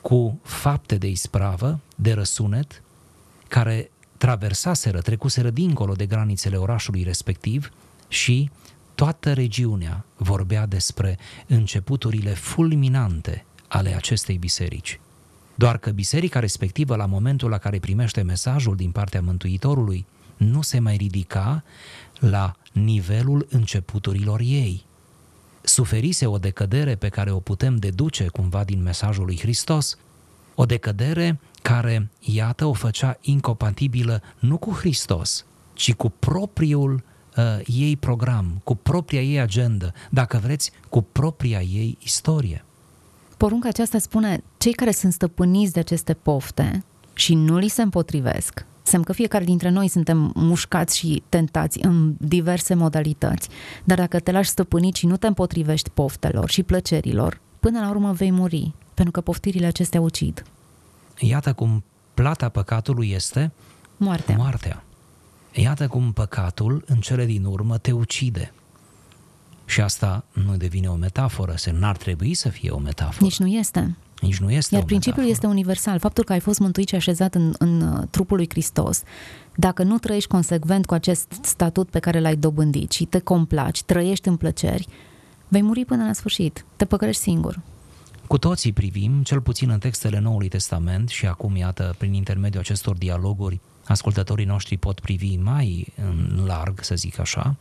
cu 0.00 0.40
fapte 0.42 0.96
de 0.96 1.06
ispravă, 1.06 1.80
de 1.96 2.12
răsunet, 2.12 2.82
care 3.48 3.90
traversaseră, 4.16 5.00
trecuseră 5.00 5.50
dincolo 5.50 5.92
de 5.92 6.06
granițele 6.06 6.56
orașului 6.56 7.02
respectiv 7.02 7.72
și 8.08 8.50
toată 8.94 9.32
regiunea 9.32 10.04
vorbea 10.16 10.66
despre 10.66 11.18
începuturile 11.46 12.30
fulminante 12.30 13.44
ale 13.68 13.94
acestei 13.94 14.38
biserici. 14.38 15.00
Doar 15.54 15.78
că 15.78 15.90
biserica 15.90 16.38
respectivă, 16.38 16.96
la 16.96 17.06
momentul 17.06 17.50
la 17.50 17.58
care 17.58 17.78
primește 17.78 18.22
mesajul 18.22 18.76
din 18.76 18.90
partea 18.90 19.20
Mântuitorului, 19.20 20.06
nu 20.36 20.62
se 20.62 20.78
mai 20.78 20.96
ridica 20.96 21.64
la 22.18 22.56
nivelul 22.72 23.46
începuturilor 23.50 24.40
ei. 24.40 24.84
Suferise 25.62 26.26
o 26.26 26.38
decădere 26.38 26.94
pe 26.94 27.08
care 27.08 27.30
o 27.30 27.38
putem 27.38 27.76
deduce 27.76 28.26
cumva 28.26 28.64
din 28.64 28.82
mesajul 28.82 29.24
lui 29.24 29.38
Hristos, 29.38 29.98
O 30.54 30.64
decădere 30.64 31.40
care, 31.62 32.10
iată, 32.20 32.64
o 32.64 32.72
făcea 32.72 33.18
incompatibilă 33.20 34.22
nu 34.38 34.56
cu 34.56 34.70
Hristos, 34.70 35.44
ci 35.72 35.94
cu 35.94 36.08
propriul 36.08 37.02
uh, 37.36 37.58
ei 37.66 37.96
program, 37.96 38.60
cu 38.64 38.74
propria 38.74 39.22
ei 39.22 39.40
agendă, 39.40 39.92
dacă 40.10 40.38
vreți, 40.38 40.70
cu 40.88 41.02
propria 41.02 41.62
ei 41.62 41.98
istorie. 42.02 42.64
Porunca 43.44 43.68
aceasta 43.68 43.98
spune, 43.98 44.42
cei 44.58 44.72
care 44.72 44.90
sunt 44.90 45.12
stăpâniți 45.12 45.72
de 45.72 45.80
aceste 45.80 46.14
pofte 46.14 46.84
și 47.14 47.34
nu 47.34 47.56
li 47.58 47.68
se 47.68 47.82
împotrivesc, 47.82 48.66
semn 48.82 49.02
că 49.02 49.12
fiecare 49.12 49.44
dintre 49.44 49.68
noi 49.68 49.88
suntem 49.88 50.32
mușcați 50.34 50.98
și 50.98 51.22
tentați 51.28 51.78
în 51.82 52.14
diverse 52.18 52.74
modalități, 52.74 53.48
dar 53.84 53.98
dacă 53.98 54.20
te 54.20 54.32
lași 54.32 54.48
stăpânit 54.48 54.94
și 54.94 55.06
nu 55.06 55.16
te 55.16 55.26
împotrivești 55.26 55.90
poftelor 55.90 56.50
și 56.50 56.62
plăcerilor, 56.62 57.40
până 57.60 57.80
la 57.80 57.90
urmă 57.90 58.12
vei 58.12 58.30
muri, 58.30 58.72
pentru 58.94 59.12
că 59.12 59.20
poftirile 59.20 59.66
acestea 59.66 60.00
ucid. 60.00 60.42
Iată 61.18 61.52
cum 61.52 61.84
plata 62.14 62.48
păcatului 62.48 63.10
este 63.10 63.52
moartea. 63.96 64.36
moartea. 64.36 64.84
Iată 65.52 65.86
cum 65.86 66.12
păcatul, 66.12 66.84
în 66.86 66.96
cele 66.96 67.24
din 67.24 67.44
urmă, 67.44 67.78
te 67.78 67.92
ucide. 67.92 68.52
Și 69.64 69.80
asta 69.80 70.24
nu 70.32 70.56
devine 70.56 70.88
o 70.88 70.94
metaforă, 70.94 71.54
se 71.56 71.70
n-ar 71.70 71.96
trebui 71.96 72.34
să 72.34 72.48
fie 72.48 72.70
o 72.70 72.78
metaforă. 72.78 73.24
Nici 73.24 73.38
nu 73.38 73.46
este. 73.46 73.96
Nici 74.20 74.38
nu 74.38 74.50
este 74.50 74.74
Iar 74.74 74.84
principiul 74.84 75.24
metaforă. 75.24 75.32
este 75.32 75.46
universal. 75.46 75.98
Faptul 75.98 76.24
că 76.24 76.32
ai 76.32 76.40
fost 76.40 76.58
mântuit 76.58 76.88
și 76.88 76.94
așezat 76.94 77.34
în, 77.34 77.54
în 77.58 77.80
uh, 77.80 78.02
trupul 78.10 78.36
lui 78.36 78.48
Hristos, 78.48 79.02
dacă 79.56 79.82
nu 79.82 79.98
trăiești 79.98 80.28
consecvent 80.28 80.86
cu 80.86 80.94
acest 80.94 81.38
statut 81.42 81.88
pe 81.88 81.98
care 81.98 82.20
l-ai 82.20 82.36
dobândit 82.36 82.92
și 82.92 83.04
te 83.04 83.18
complaci, 83.18 83.82
trăiești 83.82 84.28
în 84.28 84.36
plăceri, 84.36 84.88
vei 85.48 85.62
muri 85.62 85.84
până 85.84 86.04
la 86.04 86.12
sfârșit. 86.12 86.64
Te 86.76 86.84
păcălești 86.84 87.22
singur. 87.22 87.60
Cu 88.26 88.38
toții 88.38 88.72
privim, 88.72 89.22
cel 89.22 89.40
puțin 89.40 89.70
în 89.70 89.78
textele 89.78 90.18
Noului 90.18 90.48
Testament 90.48 91.08
și 91.08 91.26
acum, 91.26 91.56
iată, 91.56 91.94
prin 91.98 92.12
intermediul 92.12 92.60
acestor 92.62 92.96
dialoguri, 92.96 93.60
ascultătorii 93.84 94.44
noștri 94.44 94.76
pot 94.76 95.00
privi 95.00 95.36
mai 95.36 95.92
în 95.96 96.42
larg, 96.46 96.78
să 96.82 96.94
zic 96.94 97.18
așa, 97.18 97.56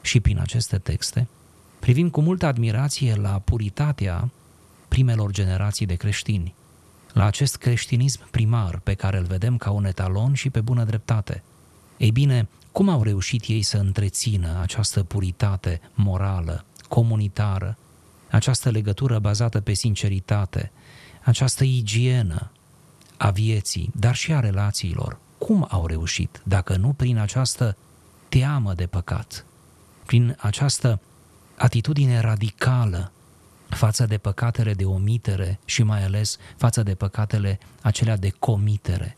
și 0.00 0.20
prin 0.20 0.38
aceste 0.38 0.78
texte, 0.78 1.26
privim 1.84 2.10
cu 2.10 2.20
multă 2.20 2.46
admirație 2.46 3.14
la 3.14 3.38
puritatea 3.44 4.30
primelor 4.88 5.30
generații 5.30 5.86
de 5.86 5.94
creștini, 5.94 6.54
la 7.12 7.24
acest 7.24 7.56
creștinism 7.56 8.30
primar 8.30 8.78
pe 8.78 8.94
care 8.94 9.18
îl 9.18 9.24
vedem 9.24 9.56
ca 9.56 9.70
un 9.70 9.84
etalon 9.84 10.34
și 10.34 10.50
pe 10.50 10.60
bună 10.60 10.84
dreptate. 10.84 11.42
Ei 11.96 12.10
bine, 12.10 12.48
cum 12.72 12.88
au 12.88 13.02
reușit 13.02 13.44
ei 13.46 13.62
să 13.62 13.76
întrețină 13.76 14.58
această 14.60 15.02
puritate 15.02 15.80
morală, 15.94 16.64
comunitară, 16.88 17.76
această 18.30 18.70
legătură 18.70 19.18
bazată 19.18 19.60
pe 19.60 19.72
sinceritate, 19.72 20.72
această 21.24 21.64
igienă 21.64 22.50
a 23.16 23.30
vieții, 23.30 23.90
dar 23.94 24.14
și 24.14 24.32
a 24.32 24.40
relațiilor. 24.40 25.18
Cum 25.38 25.66
au 25.70 25.86
reușit, 25.86 26.40
dacă 26.44 26.76
nu 26.76 26.92
prin 26.92 27.18
această 27.18 27.76
teamă 28.28 28.74
de 28.74 28.86
păcat, 28.86 29.44
prin 30.06 30.36
această 30.40 31.00
atitudine 31.56 32.20
radicală 32.20 33.12
față 33.68 34.06
de 34.06 34.18
păcatele 34.18 34.74
de 34.74 34.84
omitere 34.84 35.58
și 35.64 35.82
mai 35.82 36.04
ales 36.04 36.36
față 36.56 36.82
de 36.82 36.94
păcatele 36.94 37.58
acelea 37.80 38.16
de 38.16 38.32
comitere. 38.38 39.16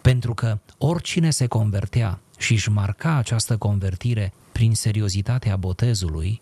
Pentru 0.00 0.34
că 0.34 0.58
oricine 0.78 1.30
se 1.30 1.46
convertea 1.46 2.20
și 2.38 2.52
își 2.52 2.70
marca 2.70 3.14
această 3.14 3.56
convertire 3.56 4.32
prin 4.52 4.74
seriozitatea 4.74 5.56
botezului, 5.56 6.40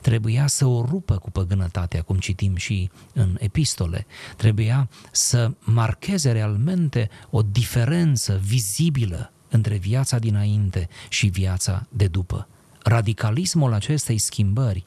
trebuia 0.00 0.46
să 0.46 0.66
o 0.66 0.84
rupă 0.84 1.18
cu 1.18 1.30
păgânătatea, 1.30 2.02
cum 2.02 2.18
citim 2.18 2.56
și 2.56 2.90
în 3.12 3.36
epistole. 3.38 4.06
Trebuia 4.36 4.88
să 5.10 5.50
marcheze 5.58 6.32
realmente 6.32 7.10
o 7.30 7.42
diferență 7.42 8.40
vizibilă 8.42 9.32
între 9.48 9.76
viața 9.76 10.18
dinainte 10.18 10.88
și 11.08 11.26
viața 11.26 11.86
de 11.88 12.06
după. 12.06 12.48
Radicalismul 12.86 13.72
acestei 13.72 14.18
schimbări 14.18 14.84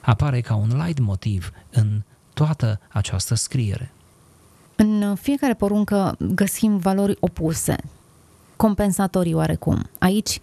apare 0.00 0.40
ca 0.40 0.54
un 0.54 0.82
light 0.84 0.98
motiv 0.98 1.52
în 1.70 2.02
toată 2.34 2.80
această 2.88 3.34
scriere. 3.34 3.92
În 4.76 5.14
fiecare 5.14 5.54
poruncă 5.54 6.16
găsim 6.18 6.76
valori 6.76 7.16
opuse, 7.20 7.76
compensatorii 8.56 9.34
oarecum. 9.34 9.90
Aici 9.98 10.40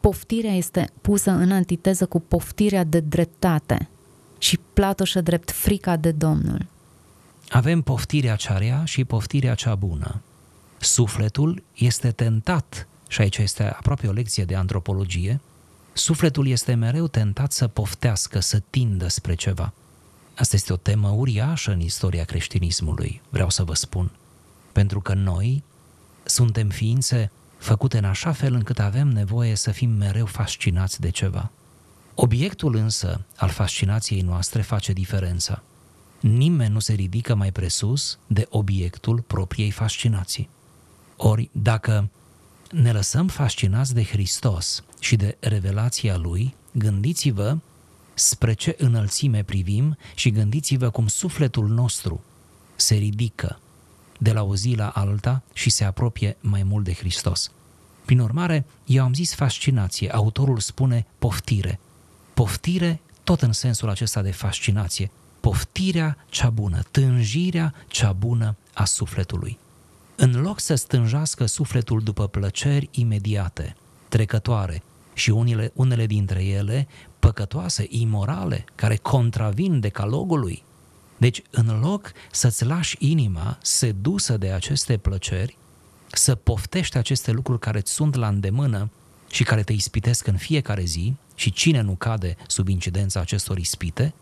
poftirea 0.00 0.52
este 0.52 0.90
pusă 1.00 1.30
în 1.30 1.52
antiteză 1.52 2.06
cu 2.06 2.20
poftirea 2.20 2.84
de 2.84 3.00
dreptate 3.00 3.88
și 4.38 4.58
platoșă 4.72 5.20
drept 5.20 5.50
frica 5.50 5.96
de 5.96 6.10
Domnul. 6.10 6.66
Avem 7.48 7.82
poftirea 7.82 8.36
cea 8.36 8.58
rea 8.58 8.84
și 8.84 9.04
poftirea 9.04 9.54
cea 9.54 9.74
bună. 9.74 10.20
Sufletul 10.78 11.62
este 11.74 12.10
tentat, 12.10 12.88
și 13.08 13.20
aici 13.20 13.38
este 13.38 13.62
aproape 13.62 14.06
o 14.06 14.12
lecție 14.12 14.44
de 14.44 14.54
antropologie, 14.54 15.40
sufletul 15.94 16.46
este 16.46 16.74
mereu 16.74 17.06
tentat 17.06 17.52
să 17.52 17.68
poftească, 17.68 18.40
să 18.40 18.62
tindă 18.70 19.08
spre 19.08 19.34
ceva. 19.34 19.72
Asta 20.36 20.56
este 20.56 20.72
o 20.72 20.76
temă 20.76 21.08
uriașă 21.08 21.70
în 21.70 21.80
istoria 21.80 22.24
creștinismului, 22.24 23.20
vreau 23.28 23.50
să 23.50 23.64
vă 23.64 23.74
spun. 23.74 24.10
Pentru 24.72 25.00
că 25.00 25.14
noi 25.14 25.62
suntem 26.24 26.68
ființe 26.68 27.30
făcute 27.58 27.98
în 27.98 28.04
așa 28.04 28.32
fel 28.32 28.54
încât 28.54 28.78
avem 28.78 29.08
nevoie 29.08 29.54
să 29.54 29.70
fim 29.70 29.90
mereu 29.90 30.26
fascinați 30.26 31.00
de 31.00 31.10
ceva. 31.10 31.50
Obiectul 32.14 32.74
însă 32.74 33.24
al 33.36 33.48
fascinației 33.48 34.20
noastre 34.20 34.62
face 34.62 34.92
diferența. 34.92 35.62
Nimeni 36.20 36.72
nu 36.72 36.78
se 36.78 36.92
ridică 36.92 37.34
mai 37.34 37.52
presus 37.52 38.18
de 38.26 38.46
obiectul 38.50 39.20
propriei 39.20 39.70
fascinații. 39.70 40.48
Ori, 41.16 41.50
dacă 41.52 42.08
ne 42.70 42.92
lăsăm 42.92 43.28
fascinați 43.28 43.94
de 43.94 44.04
Hristos 44.04 44.84
și 45.04 45.16
de 45.16 45.36
revelația 45.40 46.16
Lui, 46.16 46.54
gândiți-vă 46.72 47.56
spre 48.14 48.52
ce 48.52 48.74
înălțime 48.78 49.42
privim 49.42 49.96
și 50.14 50.30
gândiți-vă 50.30 50.90
cum 50.90 51.06
sufletul 51.06 51.68
nostru 51.68 52.22
se 52.76 52.94
ridică 52.94 53.58
de 54.18 54.32
la 54.32 54.42
o 54.42 54.56
zi 54.56 54.74
la 54.74 54.88
alta 54.88 55.42
și 55.52 55.70
se 55.70 55.84
apropie 55.84 56.36
mai 56.40 56.62
mult 56.62 56.84
de 56.84 56.92
Hristos. 56.92 57.50
Prin 58.04 58.18
urmare, 58.18 58.66
eu 58.86 59.04
am 59.04 59.14
zis 59.14 59.34
fascinație, 59.34 60.12
autorul 60.12 60.58
spune 60.58 61.06
poftire. 61.18 61.80
Poftire 62.34 63.00
tot 63.24 63.42
în 63.42 63.52
sensul 63.52 63.88
acesta 63.88 64.22
de 64.22 64.30
fascinație, 64.30 65.10
poftirea 65.40 66.16
cea 66.28 66.50
bună, 66.50 66.82
tânjirea 66.90 67.74
cea 67.86 68.12
bună 68.12 68.56
a 68.74 68.84
sufletului. 68.84 69.58
În 70.16 70.40
loc 70.40 70.60
să 70.60 70.74
stânjească 70.74 71.46
sufletul 71.46 72.02
după 72.02 72.26
plăceri 72.26 72.88
imediate, 72.92 73.76
trecătoare 74.08 74.82
și 75.14 75.30
unele, 75.30 75.70
unele 75.74 76.06
dintre 76.06 76.44
ele 76.44 76.88
păcătoase, 77.18 77.86
imorale, 77.88 78.64
care 78.74 78.96
contravin 78.96 79.80
decalogului, 79.80 80.62
deci, 81.16 81.42
în 81.50 81.80
loc 81.80 82.12
să-ți 82.30 82.64
lași 82.64 82.96
inima 82.98 83.58
sedusă 83.62 84.36
de 84.36 84.50
aceste 84.50 84.96
plăceri, 84.96 85.56
să 86.12 86.34
poftești 86.34 86.96
aceste 86.96 87.30
lucruri 87.30 87.58
care 87.58 87.78
îți 87.78 87.92
sunt 87.92 88.14
la 88.14 88.28
îndemână 88.28 88.90
și 89.30 89.44
care 89.44 89.62
te 89.62 89.72
ispitesc 89.72 90.26
în 90.26 90.36
fiecare 90.36 90.84
zi, 90.84 91.14
și 91.34 91.52
cine 91.52 91.80
nu 91.80 91.94
cade 91.94 92.36
sub 92.46 92.68
incidența 92.68 93.20
acestor 93.20 93.58
ispite, 93.58 94.14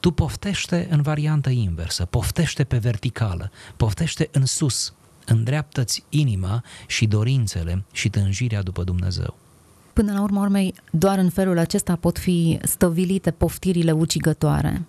tu 0.00 0.10
poftește 0.10 0.86
în 0.90 1.02
variantă 1.02 1.50
inversă, 1.50 2.04
poftește 2.04 2.64
pe 2.64 2.78
verticală, 2.78 3.50
poftește 3.76 4.28
în 4.32 4.46
sus, 4.46 4.92
îndreaptă-ți 5.26 6.04
inima 6.08 6.64
și 6.86 7.06
dorințele 7.06 7.84
și 7.92 8.08
tânjirea 8.08 8.62
după 8.62 8.84
Dumnezeu. 8.84 9.36
Până 9.92 10.12
la 10.12 10.22
urmă 10.22 10.40
urmei, 10.40 10.74
doar 10.90 11.18
în 11.18 11.28
felul 11.28 11.58
acesta 11.58 11.96
pot 11.96 12.18
fi 12.18 12.58
stăvilite 12.62 13.30
poftirile 13.30 13.92
ucigătoare. 13.92 14.82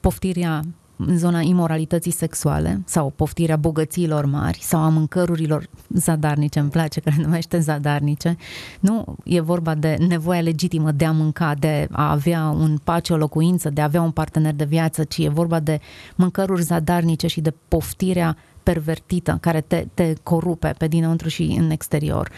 Poftirea 0.00 0.62
în 0.96 1.18
zona 1.18 1.40
imoralității 1.40 2.10
sexuale 2.10 2.82
sau 2.84 3.12
poftirea 3.16 3.56
bogățiilor 3.56 4.24
mari 4.24 4.58
sau 4.62 4.80
a 4.80 4.88
mâncărurilor 4.88 5.68
zadarnice, 5.94 6.58
îmi 6.58 6.70
place 6.70 7.00
că 7.00 7.10
le 7.16 7.22
numește 7.22 7.58
zadarnice. 7.58 8.36
Nu 8.80 9.16
e 9.24 9.40
vorba 9.40 9.74
de 9.74 9.96
nevoia 10.08 10.40
legitimă 10.40 10.92
de 10.92 11.04
a 11.04 11.12
mânca, 11.12 11.54
de 11.58 11.88
a 11.90 12.10
avea 12.10 12.48
un 12.48 12.78
pace, 12.84 13.12
o 13.12 13.16
locuință, 13.16 13.70
de 13.70 13.80
a 13.80 13.84
avea 13.84 14.02
un 14.02 14.10
partener 14.10 14.54
de 14.54 14.64
viață, 14.64 15.04
ci 15.04 15.18
e 15.18 15.28
vorba 15.28 15.60
de 15.60 15.80
mâncăruri 16.14 16.62
zadarnice 16.62 17.26
și 17.26 17.40
de 17.40 17.54
poftirea 17.68 18.36
pervertită 18.62 19.38
care 19.40 19.60
te, 19.60 19.86
te 19.94 20.14
corupe 20.22 20.74
pe 20.78 20.86
dinăuntru 20.86 21.28
și 21.28 21.56
în 21.58 21.70
exterior. 21.70 22.30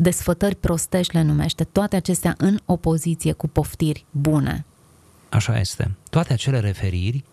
Desfătări 0.00 0.54
prostești 0.54 1.14
le 1.14 1.22
numește, 1.22 1.64
toate 1.64 1.96
acestea 1.96 2.34
în 2.38 2.58
opoziție 2.64 3.32
cu 3.32 3.48
poftiri 3.48 4.04
bune. 4.10 4.64
Așa 5.28 5.58
este. 5.58 5.90
Toate 6.10 6.32
acele 6.32 6.60
referiri 6.60 7.24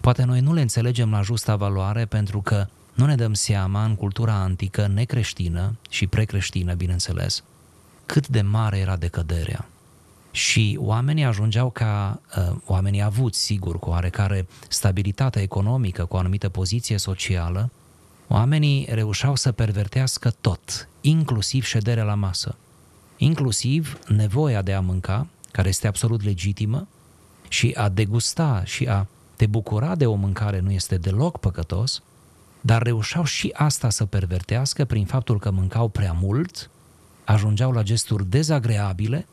Poate 0.00 0.24
noi 0.24 0.40
nu 0.40 0.52
le 0.52 0.60
înțelegem 0.60 1.10
la 1.10 1.22
justa 1.22 1.56
valoare 1.56 2.04
pentru 2.04 2.40
că 2.40 2.66
nu 2.94 3.06
ne 3.06 3.14
dăm 3.14 3.34
seama 3.34 3.84
în 3.84 3.94
cultura 3.94 4.32
antică, 4.32 4.86
necreștină 4.94 5.76
și 5.90 6.06
precreștină, 6.06 6.74
bineînțeles, 6.74 7.44
cât 8.06 8.28
de 8.28 8.40
mare 8.40 8.78
era 8.78 8.96
decăderea. 8.96 9.68
Și 10.30 10.78
oamenii 10.80 11.24
ajungeau 11.24 11.70
ca, 11.70 12.20
uh, 12.36 12.56
oamenii 12.66 13.02
avuți, 13.02 13.40
sigur, 13.40 13.78
cu 13.78 13.88
oarecare 13.88 14.46
stabilitate 14.68 15.40
economică, 15.40 16.04
cu 16.04 16.16
o 16.16 16.18
anumită 16.18 16.48
poziție 16.48 16.98
socială, 16.98 17.70
Oamenii 18.30 18.86
reușeau 18.90 19.36
să 19.36 19.52
pervertească 19.52 20.30
tot, 20.40 20.88
inclusiv 21.08 21.64
șederea 21.64 22.04
la 22.04 22.14
masă, 22.14 22.56
inclusiv 23.16 23.98
nevoia 24.06 24.62
de 24.62 24.72
a 24.72 24.80
mânca, 24.80 25.26
care 25.50 25.68
este 25.68 25.86
absolut 25.86 26.22
legitimă, 26.22 26.86
și 27.48 27.74
a 27.76 27.88
degusta 27.88 28.62
și 28.64 28.86
a 28.86 29.06
te 29.36 29.46
bucura 29.46 29.94
de 29.94 30.06
o 30.06 30.14
mâncare 30.14 30.60
nu 30.60 30.70
este 30.70 30.96
deloc 30.96 31.38
păcătos, 31.38 32.02
dar 32.60 32.82
reușeau 32.82 33.24
și 33.24 33.52
asta 33.56 33.90
să 33.90 34.04
pervertească 34.04 34.84
prin 34.84 35.06
faptul 35.06 35.38
că 35.38 35.50
mâncau 35.50 35.88
prea 35.88 36.12
mult, 36.12 36.70
ajungeau 37.24 37.72
la 37.72 37.82
gesturi 37.82 38.30
dezagreabile, 38.30 39.26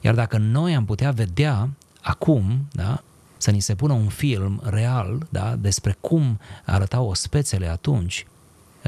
iar 0.00 0.14
dacă 0.14 0.38
noi 0.38 0.74
am 0.74 0.84
putea 0.84 1.10
vedea 1.10 1.68
acum, 2.00 2.68
da, 2.72 3.02
să 3.36 3.50
ni 3.50 3.60
se 3.60 3.74
pună 3.74 3.92
un 3.92 4.08
film 4.08 4.60
real 4.64 5.26
da, 5.28 5.56
despre 5.56 5.96
cum 6.00 6.40
arătau 6.64 7.08
ospețele 7.08 7.68
atunci 7.68 8.26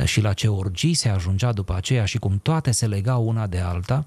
și 0.05 0.21
la 0.21 0.33
ce 0.33 0.49
orgii 0.49 0.95
se 0.95 1.09
ajungea 1.09 1.53
după 1.53 1.75
aceea 1.75 2.05
și 2.05 2.19
cum 2.19 2.39
toate 2.43 2.71
se 2.71 2.87
legau 2.87 3.29
una 3.29 3.47
de 3.47 3.59
alta, 3.59 4.05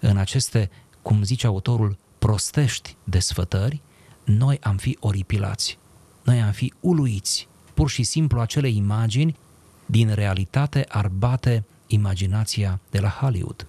în 0.00 0.16
aceste, 0.16 0.70
cum 1.02 1.22
zice 1.22 1.46
autorul, 1.46 1.96
prostești 2.18 2.96
desfătări, 3.04 3.80
noi 4.24 4.58
am 4.60 4.76
fi 4.76 4.96
oripilați, 5.00 5.78
noi 6.22 6.40
am 6.40 6.52
fi 6.52 6.72
uluiți. 6.80 7.48
Pur 7.74 7.90
și 7.90 8.02
simplu 8.02 8.40
acele 8.40 8.68
imagini 8.68 9.36
din 9.86 10.14
realitate 10.14 10.84
ar 10.88 11.08
bate 11.08 11.64
imaginația 11.86 12.80
de 12.90 12.98
la 12.98 13.08
Hollywood. 13.08 13.66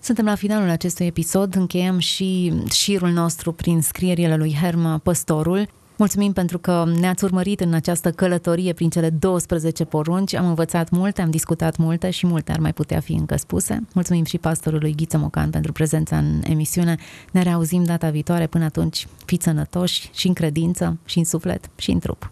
Suntem 0.00 0.24
la 0.24 0.34
finalul 0.34 0.68
acestui 0.68 1.06
episod, 1.06 1.54
încheiem 1.54 1.98
și 1.98 2.52
șirul 2.70 3.10
nostru 3.10 3.52
prin 3.52 3.82
scrierile 3.82 4.36
lui 4.36 4.54
Herma 4.54 4.98
Păstorul. 4.98 5.68
Mulțumim 5.98 6.32
pentru 6.32 6.58
că 6.58 6.84
ne-ați 7.00 7.24
urmărit 7.24 7.60
în 7.60 7.74
această 7.74 8.10
călătorie 8.10 8.72
prin 8.72 8.90
cele 8.90 9.10
12 9.10 9.84
porunci. 9.84 10.34
Am 10.34 10.46
învățat 10.46 10.90
multe, 10.90 11.22
am 11.22 11.30
discutat 11.30 11.76
multe 11.76 12.10
și 12.10 12.26
multe 12.26 12.52
ar 12.52 12.58
mai 12.58 12.72
putea 12.72 13.00
fi 13.00 13.12
încă 13.12 13.36
spuse. 13.36 13.86
Mulțumim 13.92 14.24
și 14.24 14.38
pastorului 14.38 14.94
Ghiță 14.96 15.18
Mocan 15.18 15.50
pentru 15.50 15.72
prezența 15.72 16.16
în 16.16 16.40
emisiune. 16.44 16.96
Ne 17.32 17.42
reauzim 17.42 17.84
data 17.84 18.10
viitoare. 18.10 18.46
Până 18.46 18.64
atunci, 18.64 19.06
fiți 19.24 19.44
sănătoși 19.44 20.10
și 20.14 20.26
în 20.26 20.32
credință, 20.32 20.98
și 21.04 21.18
în 21.18 21.24
suflet, 21.24 21.70
și 21.76 21.90
în 21.90 21.98
trup. 21.98 22.30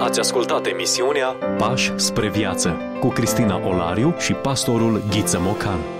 Ați 0.00 0.20
ascultat 0.20 0.66
emisiunea 0.66 1.26
Pași 1.58 1.92
spre 1.96 2.30
viață 2.30 2.76
cu 3.00 3.08
Cristina 3.08 3.66
Olariu 3.66 4.14
și 4.18 4.32
pastorul 4.32 5.02
Ghiță 5.10 5.38
Mocan. 5.40 5.99